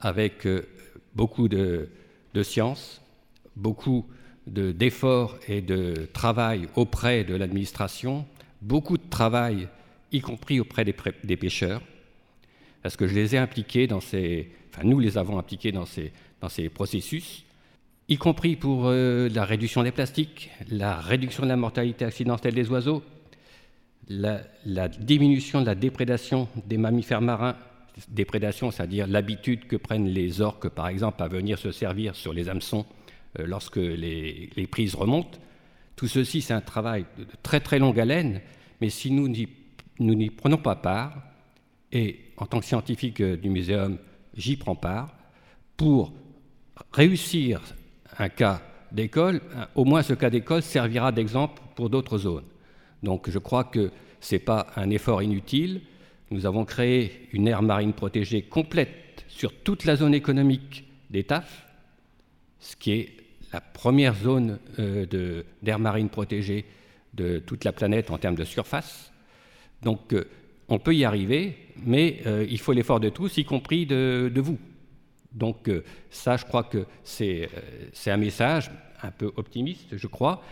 [0.00, 0.66] avec euh,
[1.14, 1.88] beaucoup de,
[2.42, 3.00] science,
[3.56, 4.06] beaucoup
[4.46, 8.26] d'efforts et de travail auprès de l'administration,
[8.60, 9.68] beaucoup de travail,
[10.10, 11.82] y compris auprès des, pêcheurs,
[12.82, 16.12] parce que je les ai impliqués dans ces, enfin nous les avons impliqués dans ces,
[16.40, 17.44] dans ces processus,
[18.12, 22.68] y compris pour euh, la réduction des plastiques, la réduction de la mortalité accidentelle des
[22.68, 23.02] oiseaux,
[24.08, 24.42] la,
[24.88, 27.56] diminution de la déprédation des mammifères marins,
[28.08, 32.48] déprédation, c'est-à-dire l'habitude que prennent les orques, par exemple, à venir se servir sur les
[32.50, 32.84] hameçons
[33.38, 35.38] euh, lorsque les, prises remontent.
[35.96, 38.40] Tout ceci, c'est un travail de très très longue haleine,
[38.80, 41.22] mais si nous n'y prenons pas part,
[41.92, 43.96] et en tant que scientifique euh, du muséum,
[44.36, 45.14] j'y prends part,
[45.78, 46.12] pour
[46.92, 47.62] réussir
[48.18, 49.40] un cas d'école,
[49.74, 52.44] au moins ce cas d'école servira d'exemple pour d'autres zones.
[53.02, 53.90] Donc je crois que
[54.20, 55.80] ce n'est pas un effort inutile.
[56.30, 61.66] Nous avons créé une aire marine protégée complète sur toute la zone économique des TAF,
[62.60, 63.16] ce qui est
[63.52, 66.64] la première zone euh, d'air marine protégée
[67.14, 69.12] de toute la planète en termes de surface.
[69.82, 70.24] Donc euh,
[70.68, 74.58] on peut y arriver, mais euh, il faut l'effort de tous, y compris de vous.
[75.34, 77.46] Donc euh, ça, je crois que euh,
[77.92, 78.70] c'est un message
[79.02, 80.42] un peu optimiste, je crois,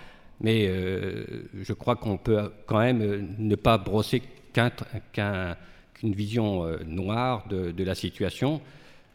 [0.40, 4.22] mais euh, je crois qu'on peut quand même ne pas brosser
[4.52, 8.60] qu'une vision noire de, la situation.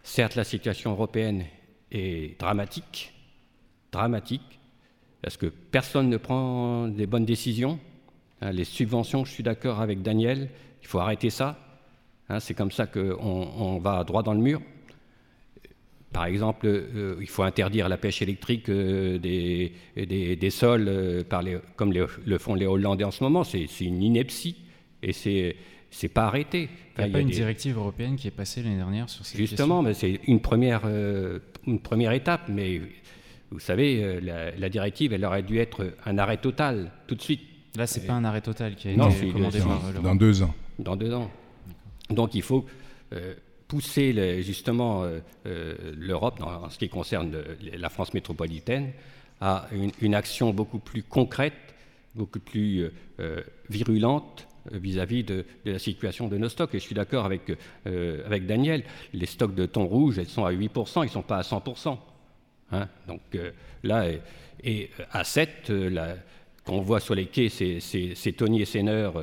[0.04, 1.44] Certes, la situation européenne
[1.92, 3.14] est dramatique,
[3.92, 4.60] dramatique,
[5.22, 7.80] parce que personne ne prend des bonnes décisions.
[8.42, 10.50] Hein, les subventions, je suis d'accord avec Daniel,
[10.82, 11.58] il faut arrêter ça.
[12.30, 14.62] Hein, c'est comme ça qu'on on va droit dans le mur.
[16.16, 21.42] Par exemple, euh, il faut interdire la pêche électrique euh, des, des, sols, euh, par
[21.42, 23.44] les, comme le font les Hollandais en ce moment.
[23.44, 24.56] C'est une ineptie
[25.04, 25.58] et c'est
[25.92, 26.70] c'est pas arrêté.
[26.98, 29.82] il n'y a pas une directive européenne qui est passée l'année dernière sur ces Justement,
[29.82, 30.86] mais c'est une première,
[31.68, 32.82] une première étape, mais
[33.52, 37.42] vous savez, la, directive, elle aurait dû être un arrêt total tout de suite.
[37.76, 40.56] Là, c'est pas un arrêt total qui a été commandé par Dans deux ans.
[40.80, 41.30] Dans deux ans.
[42.10, 42.66] Donc il faut
[43.76, 47.36] pousser justement euh, euh, l'Europe, en ce qui concerne
[47.78, 48.94] la France métropolitaine,
[49.42, 49.68] à
[50.02, 51.76] une, action beaucoup plus concrète,
[52.16, 56.74] beaucoup plus euh, virulente vis-à-vis de, la situation de nos stocks.
[56.74, 57.52] Et je suis d'accord avec,
[57.86, 61.38] avec Daniel, les stocks de thon rouge, elles sont à 8%, ils ne sont pas
[61.38, 61.98] à 100%.
[62.72, 62.88] Hein.
[63.08, 63.22] Donc
[63.84, 64.08] là,
[64.64, 65.72] et, à 7,
[66.64, 69.22] qu'on voit sur les quais ces, ces, ces tonniers seineurs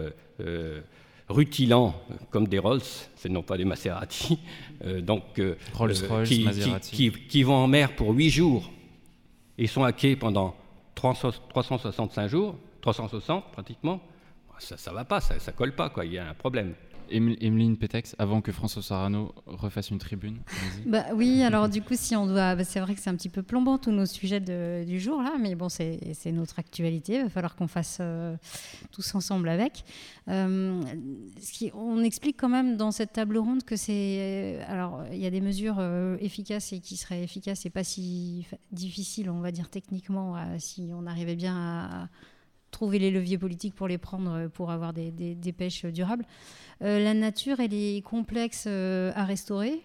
[1.33, 1.95] rutilants
[2.31, 2.83] comme des Rolls,
[3.17, 4.39] ce non pas des Maserati,
[4.85, 6.25] euh, donc, euh, euh,
[7.29, 8.71] qui, vont en mer pour 8 jours
[9.59, 10.55] et sont à quai pendant
[10.95, 14.01] 365 jours, 360 pratiquement,
[14.59, 16.05] ça ne va pas, ça ne colle pas, quoi.
[16.05, 16.75] il y a un problème.
[17.13, 20.39] Emeline Pétex, avant que François Sarano refasse une tribune.
[20.87, 23.29] Bah, oui, alors du coup, si on doit, bah, c'est vrai que c'est un petit
[23.29, 27.15] peu plombant tous nos sujets du jour là, mais bon, c'est notre actualité.
[27.17, 28.37] Il va falloir qu'on fasse euh,
[28.91, 29.85] tous ensemble avec.
[30.29, 30.83] Euh,
[31.75, 35.41] on explique quand même dans cette table ronde que c'est, alors il y a des
[35.41, 40.37] mesures euh, efficaces et qui seraient efficaces et pas si difficiles, on va dire techniquement,
[40.59, 42.09] si on arrivait bien à
[42.73, 46.25] trouver les leviers politiques pour les prendre pour avoir des, pêches durables.
[46.83, 49.81] Euh, la nature, elle est complexe euh, à restaurer,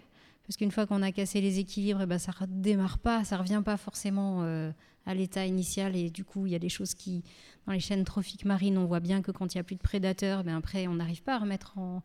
[0.47, 3.35] parce qu'une fois qu'on a cassé les équilibres, eh ben, ça ne redémarre pas, ça
[3.35, 4.71] ne revient pas forcément euh,
[5.05, 5.95] à l'état initial.
[5.95, 7.23] Et du coup, il y a des choses qui,
[7.67, 9.81] dans les chaînes trophiques marines, on voit bien que quand il n'y a plus de
[9.81, 12.01] prédateurs, ben après, on n'arrive pas à remettre en...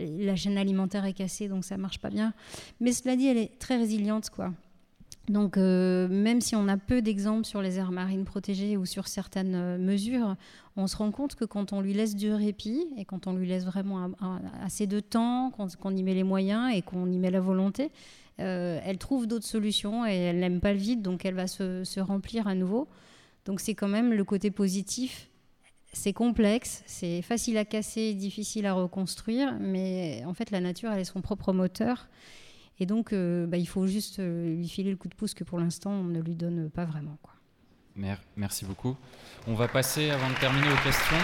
[0.00, 2.32] La chaîne alimentaire est cassée, donc ça ne marche pas bien.
[2.78, 4.52] Mais cela dit, elle est très résiliente, quoi.
[5.28, 9.08] Donc, euh, même si on a peu d'exemples sur les aires marines protégées ou sur
[9.08, 10.36] certaines euh, mesures,
[10.76, 13.46] on se rend compte que quand on lui laisse du répit et quand on lui
[13.46, 14.10] laisse vraiment
[14.62, 17.90] assez de temps, qu'on y met les moyens et qu'on y met la volonté,
[18.40, 22.00] euh, elle trouve d'autres solutions et elle n'aime pas le vide, donc elle va se,
[22.00, 22.88] remplir à nouveau.
[23.44, 25.28] Donc, c'est quand même le côté positif.
[25.92, 31.00] C'est complexe, c'est facile à casser, difficile à reconstruire, mais en fait, la nature, elle
[31.00, 32.08] est son propre moteur.
[32.80, 35.42] Et donc, euh, bah, il faut juste euh, lui filer le coup de pouce que
[35.42, 37.18] pour l'instant, on ne lui donne pas vraiment.
[37.22, 37.34] Quoi.
[38.36, 38.96] Merci beaucoup.
[39.48, 41.16] On va passer, avant de terminer, aux questions.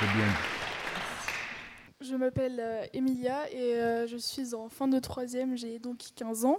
[0.00, 0.26] bien.
[2.00, 6.58] Je m'appelle euh, Emilia et je suis en fin de troisième, j'ai donc 15 ans.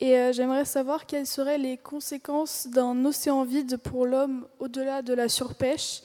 [0.00, 5.28] Et j'aimerais savoir quelles seraient les conséquences d'un océan vide pour l'homme au-delà de la
[5.28, 6.02] surpêche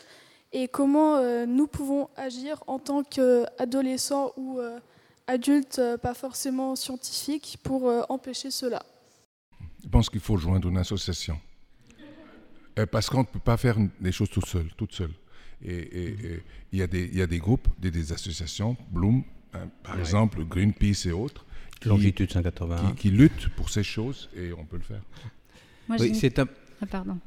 [0.53, 4.61] et comment nous pouvons agir en tant qu'adolescents ou
[5.29, 8.83] adultes, euh, pas forcément scientifiques, pour euh, empêcher cela
[9.83, 11.39] Je pense qu'il faut joindre une association.
[12.77, 15.13] Euh, parce qu'on ne peut pas faire des choses tout seul, toute seule.
[15.63, 19.23] Et il y, y, a des groupes, des, des associations, Bloom,
[19.53, 21.45] hein, par exemple, Greenpeace et autres,
[21.81, 22.93] qui, Longitude 180.
[22.95, 25.01] Qui, luttent pour ces choses et on peut le faire.
[25.89, 26.47] oui, c'est un,
[26.81, 27.17] ah, pardon.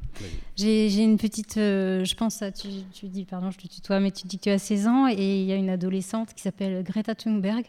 [0.57, 1.57] J'ai une petite.
[1.59, 2.50] Euh, je pense à.
[2.53, 5.09] Tu, tu, dis, pardon, je te tutoie, mais tu dis que tu as 16 ans
[5.09, 7.64] et il y a une adolescente qui s'appelle Greta Thunberg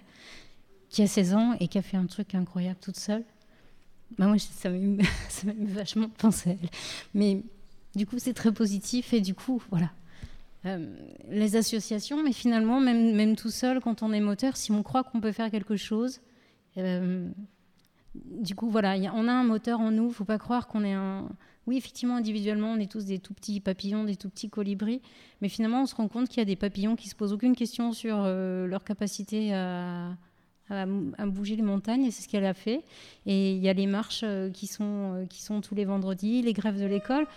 [0.90, 3.24] qui a 16 ans et qui a fait un truc incroyable toute seule.
[4.18, 5.04] Bah, moi, ça m'a
[5.60, 6.70] vachement pensé à elle.
[7.14, 7.42] Mais
[7.96, 9.92] du coup, c'est très positif et du coup, voilà.
[10.66, 10.96] Euh,
[11.30, 15.04] les associations, mais finalement, même, même tout seul, quand on est moteur, si on croit
[15.04, 16.22] qu'on peut faire quelque chose,
[16.78, 17.28] euh,
[18.16, 20.04] du coup, voilà, on a un moteur en nous.
[20.04, 21.28] Il ne faut pas croire qu'on est un
[21.66, 25.02] oui, effectivement, individuellement, on est tous des tout petits papillons, des tout petits colibris,
[25.42, 27.56] mais finalement, on se rend compte qu'il y a des papillons qui se posent aucune
[27.56, 30.16] question sur euh, leur capacité à,
[31.28, 32.84] bouger les montagnes, et c'est ce qu'elle a fait.
[33.26, 36.42] Et il y a les marches euh, qui, sont, euh, qui sont tous les vendredis,
[36.42, 37.28] les grèves de l'école.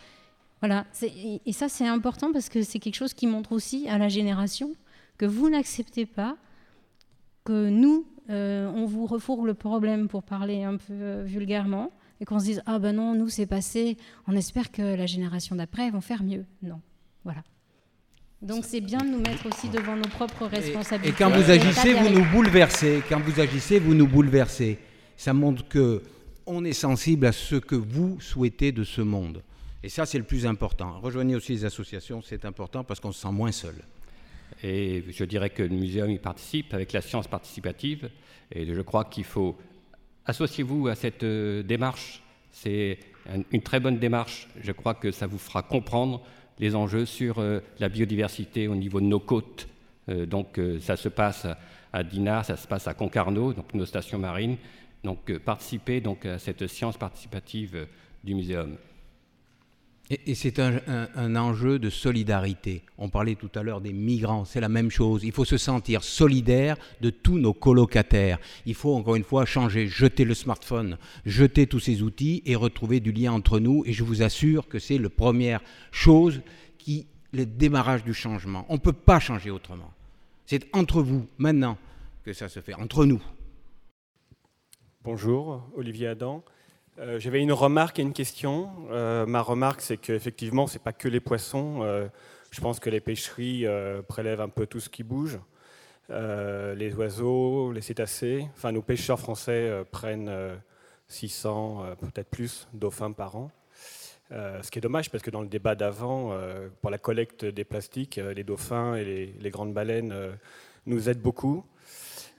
[0.60, 3.98] Voilà, et, et ça, c'est important parce que c'est quelque chose qui montre aussi à
[3.98, 4.74] la génération
[5.18, 6.36] que vous n'acceptez pas
[7.44, 12.44] que nous, on vous refourgue le problème pour parler un peu vulgairement et qu'on se
[12.44, 13.96] dise ah ben non nous c'est passé
[14.26, 16.44] on espère que la génération d'après vont faire mieux.
[16.62, 16.80] Non.
[17.24, 17.42] Voilà.
[18.42, 21.94] Donc c'est bien de nous mettre aussi devant nos propres responsabilités et, quand vous agissez
[21.94, 23.02] vous nous bouleversez.
[23.08, 24.78] Quand vous agissez vous nous bouleversez.
[25.16, 26.02] Ça montre que
[26.44, 29.42] on est sensible à ce que vous souhaitez de ce monde.
[29.82, 31.00] Et ça c'est le plus important.
[31.00, 33.74] Rejoignez aussi les associations c'est important parce qu'on se sent moins seul.
[34.62, 38.10] Et je dirais que le muséum y participe avec la science participative.
[38.52, 39.56] Et je crois qu'il faut
[40.26, 42.20] Associez-vous à cette euh, démarche.
[42.50, 42.98] C'est
[43.52, 44.48] une très bonne démarche.
[44.60, 46.22] Je crois que ça vous fera comprendre
[46.58, 49.68] les enjeux sur euh, la biodiversité au niveau de nos côtes.
[50.08, 51.46] Euh, donc ça se passe
[51.92, 54.56] à Dinard, ça se passe à Concarneau, donc nos stations marines.
[55.04, 57.86] Donc participez donc à cette science participative
[58.24, 58.76] du muséum.
[60.08, 62.82] Et, c'est un, enjeu de solidarité.
[62.96, 65.24] On parlait tout à l'heure des migrants, c'est la même chose.
[65.24, 68.38] Il faut se sentir solidaire de tous nos colocataires.
[68.66, 73.00] Il faut encore une fois changer, jeter le smartphone, jeter tous ces outils et retrouver
[73.00, 73.82] du lien entre nous.
[73.84, 76.40] Et je vous assure que c'est la première chose
[76.78, 78.64] qui, le démarrage du changement.
[78.68, 79.92] On ne peut pas changer autrement.
[80.46, 81.78] C'est entre vous, maintenant,
[82.24, 83.22] que ça se fait, entre nous.
[85.02, 86.44] Bonjour, Olivier Adam.
[86.98, 88.70] Euh, j'avais une remarque et une question.
[88.90, 91.80] Euh, ma remarque, c'est qu'effectivement, ce n'est pas que les poissons.
[91.82, 92.08] Euh,
[92.50, 93.66] je pense que les pêcheries
[94.08, 95.38] prélèvent un peu tout ce qui bouge.
[96.08, 98.46] les oiseaux, les cétacés.
[98.54, 100.32] Enfin, nos pêcheurs français prennent
[101.08, 103.50] 600, peut-être plus, dauphins par an.
[104.30, 106.34] ce qui est dommage parce que dans le débat d'avant,
[106.80, 110.14] pour la collecte des plastiques, les dauphins et les grandes baleines
[110.86, 111.62] nous aident beaucoup.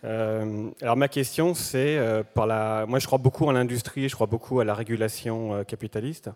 [0.07, 2.85] Euh, alors ma question, c'est, euh, la...
[2.87, 6.29] moi je crois beaucoup à l'industrie, je crois beaucoup à la régulation euh, capitaliste.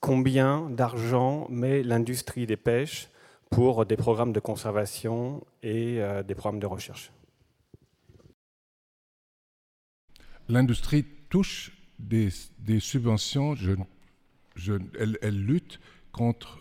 [0.00, 3.08] combien d'argent met l'industrie des pêches
[3.50, 7.12] pour des programmes de conservation et des programmes de recherche?
[10.48, 12.30] L'industrie touche des,
[12.80, 13.54] subventions,
[14.98, 15.78] elle, lutte
[16.10, 16.58] contre,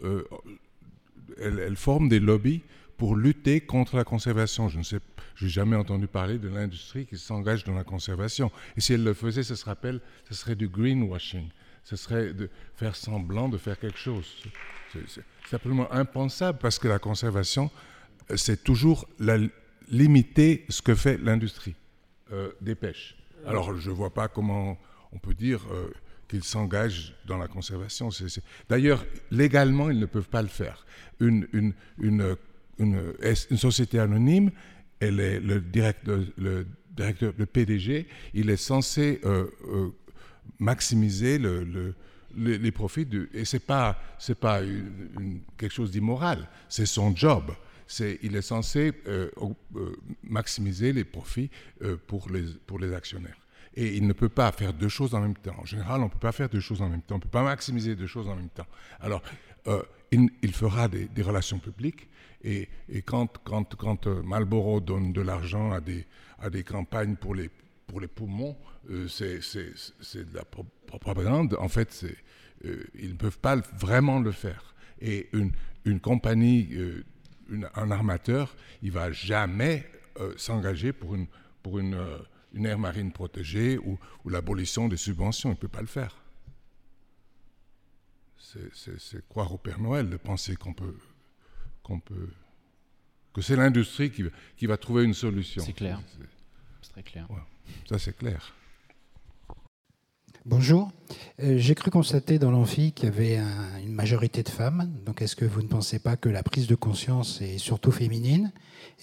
[1.40, 2.62] elle forme des lobbies
[3.02, 4.70] pour lutter contre la conservation.
[4.70, 5.00] Je ne sais,
[5.34, 8.52] je n'ai jamais entendu parler de l'industrie qui s'engage dans la conservation.
[8.78, 11.50] Et si elle le faisait, ça se rappelle, ce serait du greenwashing.
[11.84, 14.28] Ce serait de faire semblant de faire quelque chose.
[14.94, 17.72] C'est simplement impensable parce que la conservation,
[18.36, 19.40] c'est toujours la,
[19.90, 21.74] limiter ce que fait l'industrie
[22.32, 23.18] euh, des pêches.
[23.48, 24.78] Alors, je ne vois pas comment
[25.12, 25.92] on peut dire euh,
[26.28, 28.10] qu'ils s'engagent dans la conservation.
[28.70, 30.86] D'ailleurs, légalement, ils ne peuvent pas le faire.
[31.20, 32.38] Une, une, une
[32.82, 34.52] une, société anonyme,
[35.02, 39.22] le, direct, le directeur, le PDG, il est censé
[40.60, 41.96] maximiser le,
[42.36, 43.08] les, profits.
[43.34, 44.62] Et ce n'est pas, c'est pas
[45.58, 47.52] quelque chose d'immoral, c'est son job.
[48.00, 48.94] Il est censé
[50.24, 51.50] maximiser les profits
[52.08, 53.38] pour, les, pour les actionnaires.
[53.74, 55.56] Et il ne peut pas faire deux choses en même temps.
[55.58, 57.16] En général, on ne peut pas faire deux choses en même temps.
[57.16, 58.68] On ne peut pas maximiser deux choses en même temps.
[59.00, 59.22] Alors,
[59.68, 62.10] euh, il, fera des, relations publiques.
[62.44, 62.68] Et,
[63.06, 67.50] quand, quand, euh, Marlboro donne de l'argent à des, campagnes pour les,
[68.08, 68.58] poumons,
[68.90, 71.56] euh, c'est de la propagande.
[71.60, 72.06] En fait,
[72.64, 74.76] ils ne peuvent pas vraiment le faire.
[75.00, 76.70] Et une, compagnie,
[77.76, 79.86] un armateur, il ne va jamais
[80.36, 81.28] s'engager pour une,
[81.64, 83.98] pour aire marine protégée ou,
[84.30, 85.50] l'abolition des subventions.
[85.50, 86.22] Il ne peut pas le faire.
[88.74, 90.98] C'est croire au Père Noël de penser qu'on peut,
[91.84, 92.30] qu'on peut,
[93.34, 94.24] que c'est l'industrie qui,
[94.58, 95.64] qui, va trouver une solution.
[95.66, 96.02] C'est clair.
[96.82, 97.28] C'est très clair.
[97.88, 98.54] ça, c'est clair.
[100.44, 100.92] Bonjour.
[101.40, 103.38] Euh, j'ai cru constater dans l'amphi qu'il y avait
[103.84, 104.92] une majorité de femmes.
[105.06, 108.52] Donc, est-ce que vous ne pensez pas que la prise de conscience est surtout féminine?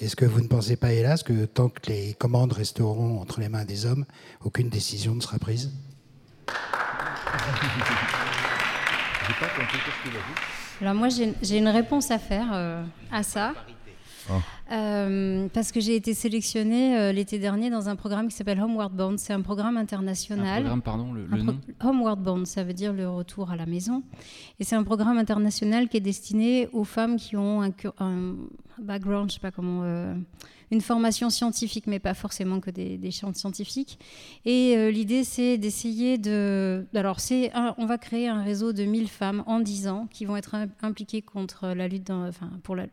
[0.01, 3.49] Est-ce que vous ne pensez pas, hélas, que tant que les commandes resteront entre les
[3.49, 4.05] mains des hommes,
[4.41, 5.73] aucune décision ne sera prise?
[10.81, 13.53] Alors moi, j'ai une réponse à faire euh, à ça.
[14.29, 14.43] Ah.
[14.71, 18.93] Euh, parce que j'ai été sélectionnée euh, l'été dernier dans un programme qui s'appelle Homeward
[18.93, 19.19] Bound.
[19.19, 20.49] C'est un programme international.
[20.49, 24.03] Un programme, pardon, le, nom Homeward Bound, ça veut dire le retour à la maison.
[24.61, 27.63] Et c'est un programme international qui est destiné aux femmes qui ont
[27.99, 28.37] un,
[28.79, 30.15] background, je sais pas comment, euh,
[30.71, 33.99] une formation scientifique, mais pas forcément que des, des champs scientifiques.
[34.45, 36.87] Et l'idée, c'est d'essayer de.
[36.95, 40.37] Alors, c'est on va créer un réseau de 1000 femmes en 10 ans qui vont
[40.37, 42.87] être impliquées contre la lutte, dans, enfin, pour la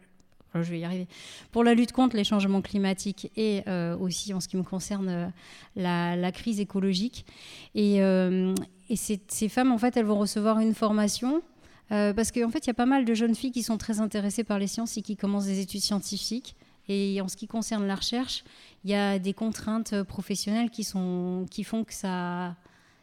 [0.63, 1.07] je vais y arriver,
[1.51, 5.09] pour la lutte contre les changements climatiques et euh, aussi en ce qui me concerne
[5.09, 5.27] euh,
[5.75, 7.25] la, crise écologique.
[7.73, 8.53] Et, euh,
[8.95, 11.41] ces, femmes, en fait, elles vont recevoir une formation.
[11.89, 14.43] parce qu'en fait, il y a pas mal de jeunes filles qui sont très intéressées
[14.43, 16.55] par les sciences et qui commencent des études scientifiques.
[16.87, 18.43] Et en ce qui concerne la recherche,
[18.83, 22.55] il y a des contraintes professionnelles qui, sont, qui font que ça,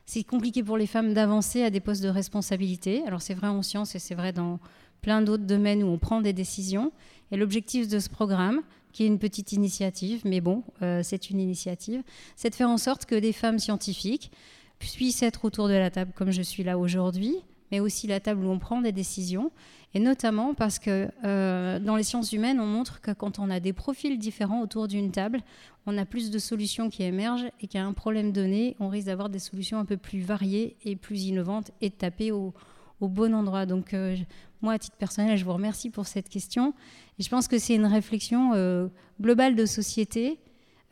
[0.07, 3.03] c'est compliqué pour les femmes d'avancer à des postes de responsabilité.
[3.07, 4.61] Alors c'est vrai en sciences et c'est vrai dans
[5.01, 6.93] plein d'autres domaines où on prend des décisions.
[7.33, 8.62] Et l'objectif de ce programme,
[8.93, 12.03] qui est une petite initiative, mais bon, euh, c'est une initiative,
[12.37, 14.30] c'est de faire en sorte que des femmes scientifiques
[14.78, 17.37] puissent être autour de la table comme je suis là aujourd'hui,
[17.70, 19.51] mais aussi la table où on prend des décisions.
[19.95, 23.61] Et notamment parce que euh, dans les sciences humaines, on montre que quand on a
[23.61, 25.41] des profils différents autour d'une table,
[25.87, 29.30] on a plus de solutions qui émergent et qu'à un problème donné, on risque d'avoir
[29.30, 32.55] des solutions un peu plus variées et plus innovantes et de taper au,
[33.01, 33.66] bon endroit.
[33.66, 34.16] Donc euh,
[34.63, 36.73] moi, à titre personnel, je vous remercie pour cette question.
[37.19, 38.89] Et je pense que c'est une réflexion euh,
[39.21, 40.39] globale de société.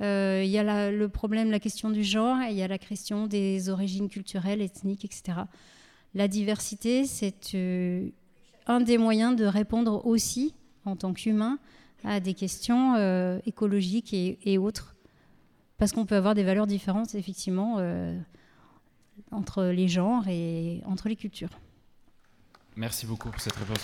[0.01, 3.27] Euh, il y a le problème, la question du genre, il y a la question
[3.27, 5.41] des origines culturelles, ethniques, etc.
[6.15, 7.57] La diversité, c'est
[8.67, 10.55] un des moyens de répondre aussi,
[10.85, 11.59] en tant qu'humain,
[12.03, 12.97] à des questions
[13.47, 14.97] écologiques et, autres.
[15.79, 17.79] Parce qu'on peut avoir des valeurs différentes, effectivement,
[19.31, 21.61] entre les genres et entre les cultures.
[22.77, 23.79] Merci beaucoup pour cette réponse.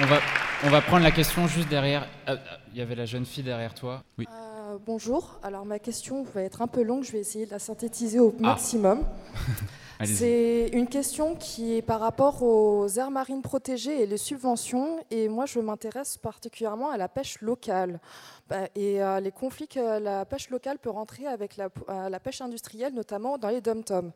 [0.00, 0.20] On, va,
[0.64, 2.08] on va prendre la question juste derrière.
[2.26, 4.02] Ah, ah, il y avait la jeune fille derrière toi.
[4.18, 4.26] Oui.
[4.30, 5.38] Euh, bonjour.
[5.42, 7.04] Alors ma question va être un peu longue.
[7.04, 8.42] Je vais essayer de la synthétiser au ah.
[8.42, 9.04] maximum.
[10.04, 14.98] C'est une question qui est par rapport aux aires marines protégées et les subventions.
[15.12, 18.00] Et moi, je m'intéresse particulièrement à la pêche locale
[18.48, 21.68] bah, et euh, les conflits que la pêche locale peut rentrer avec la,
[22.08, 24.10] la pêche industrielle, notamment dans les dom-toms.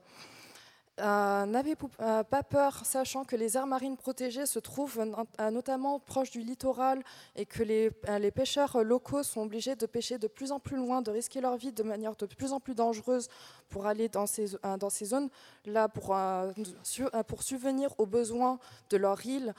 [0.98, 5.98] Euh, n'avez euh, pas peur, sachant que les aires marines protégées se trouvent euh, notamment
[5.98, 7.02] proches du littoral
[7.34, 7.90] et que les,
[8.30, 11.70] pêcheurs locaux sont obligés de pêcher de plus en plus loin, de risquer leur vie
[11.70, 13.28] de manière de plus en plus dangereuse
[13.68, 16.16] pour aller dans ces, dans ces zones-là, pour,
[17.26, 19.54] pour subvenir aux besoins de leur île,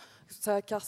[0.66, 0.84] car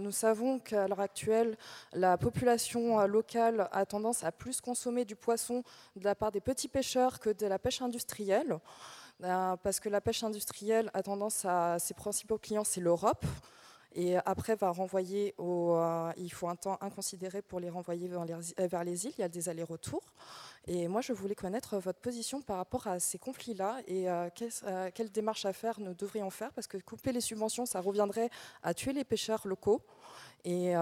[0.00, 1.56] nous savons qu'à l'heure actuelle,
[1.92, 5.64] la population locale a tendance à plus consommer du poisson
[5.96, 8.58] de la part des petits pêcheurs que de la pêche industrielle.
[9.24, 13.24] Euh, parce que la pêche industrielle a tendance à ses principaux clients, c'est l'Europe.
[13.94, 18.24] Et après, va renvoyer au, euh, il faut un temps inconsidéré pour les renvoyer vers
[18.24, 19.14] les, vers les îles.
[19.18, 20.04] Il y a des allers-retours.
[20.66, 24.28] Et moi, je voulais connaître votre position par rapport à ces conflits-là et euh,
[24.94, 28.30] quelles démarches à faire nous devrions faire parce que couper les subventions, ça reviendrait
[28.62, 29.82] à tuer les pêcheurs locaux.
[30.44, 30.74] Et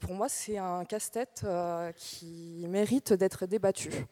[0.00, 1.46] pour moi, c'est un casse-tête
[1.96, 4.06] qui mérite d'être débattu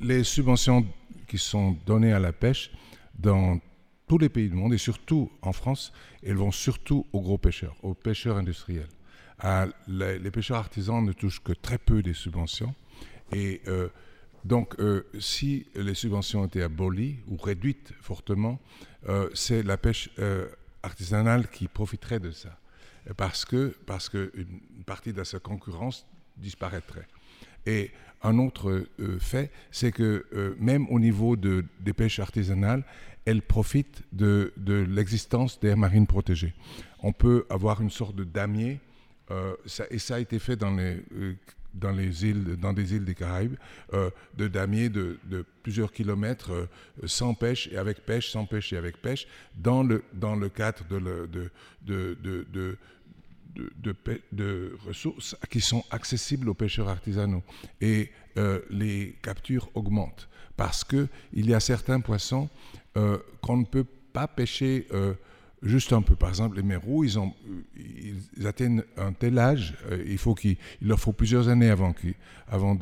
[0.00, 0.86] les subventions
[1.26, 2.70] qui sont données à la pêche
[3.18, 3.60] dans
[4.06, 7.76] tous les pays du monde et surtout en France, elles vont surtout aux gros pêcheurs,
[7.82, 8.88] aux pêcheurs industriels.
[9.88, 12.74] les, pêcheurs artisans ne touchent que très peu des subventions.
[13.32, 13.62] Et
[14.44, 14.76] donc,
[15.18, 18.60] si les subventions étaient abolies ou réduites fortement,
[19.34, 20.10] c'est la pêche
[20.82, 22.58] artisanale qui profiterait de ça.
[23.16, 26.06] Parce que parce qu'une partie de sa concurrence
[26.36, 27.06] disparaîtrait.
[27.66, 27.90] Et
[28.22, 32.84] un autre euh, fait, c'est que euh, même au niveau de, des pêches artisanales,
[33.24, 34.52] elles profitent de,
[34.88, 36.54] l'existence des marines protégées.
[37.00, 38.80] On peut avoir une sorte de damier,
[39.30, 39.54] euh,
[39.90, 41.02] et ça a été fait dans les,
[41.74, 43.56] dans les îles, dans des îles des Caraïbes,
[43.92, 45.18] de damiers de,
[45.64, 46.68] plusieurs kilomètres
[47.04, 50.84] sans pêche et avec pêche, sans pêche et avec pêche, dans le, dans le cadre
[50.88, 51.50] de,
[51.82, 52.78] de,
[54.32, 57.42] de ressources qui sont accessibles aux pêcheurs artisanaux.
[57.80, 62.48] Et euh, les captures augmentent parce qu'il y a certains poissons
[62.96, 65.14] euh, qu'on ne peut pas pêcher euh,
[65.62, 66.16] juste un peu.
[66.16, 69.74] Par exemple, les mérous, ils, atteignent un tel âge,
[70.06, 70.34] il, faut
[70.82, 72.14] leur faut plusieurs années avant qu'ils
[72.48, 72.78] avant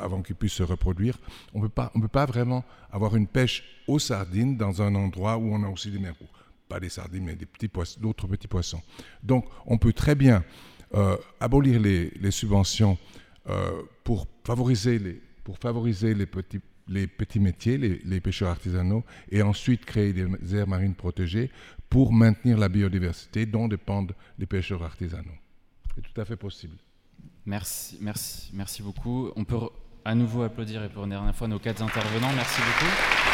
[0.00, 1.18] avant puissent se reproduire.
[1.52, 5.62] On ne peut pas vraiment avoir une pêche aux sardines dans un endroit où on
[5.64, 6.28] a aussi des mérous
[6.72, 8.80] pas des sardines, mais des petits poissons, d'autres petits poissons.
[9.22, 10.42] Donc, on peut très bien
[10.94, 12.96] euh, abolir les, subventions
[13.48, 19.42] euh, pour favoriser les, pour favoriser les petits, les petits métiers, les, pêcheurs artisanaux, et
[19.42, 21.50] ensuite créer des aires marines protégées
[21.90, 25.38] pour maintenir la biodiversité dont dépendent les pêcheurs artisanaux.
[25.94, 26.76] C'est tout à fait possible.
[27.44, 29.30] Merci, merci, merci beaucoup.
[29.36, 29.58] On peut
[30.06, 32.32] à nouveau applaudir et pour une dernière fois nos quatre intervenants.
[32.34, 33.31] Merci beaucoup.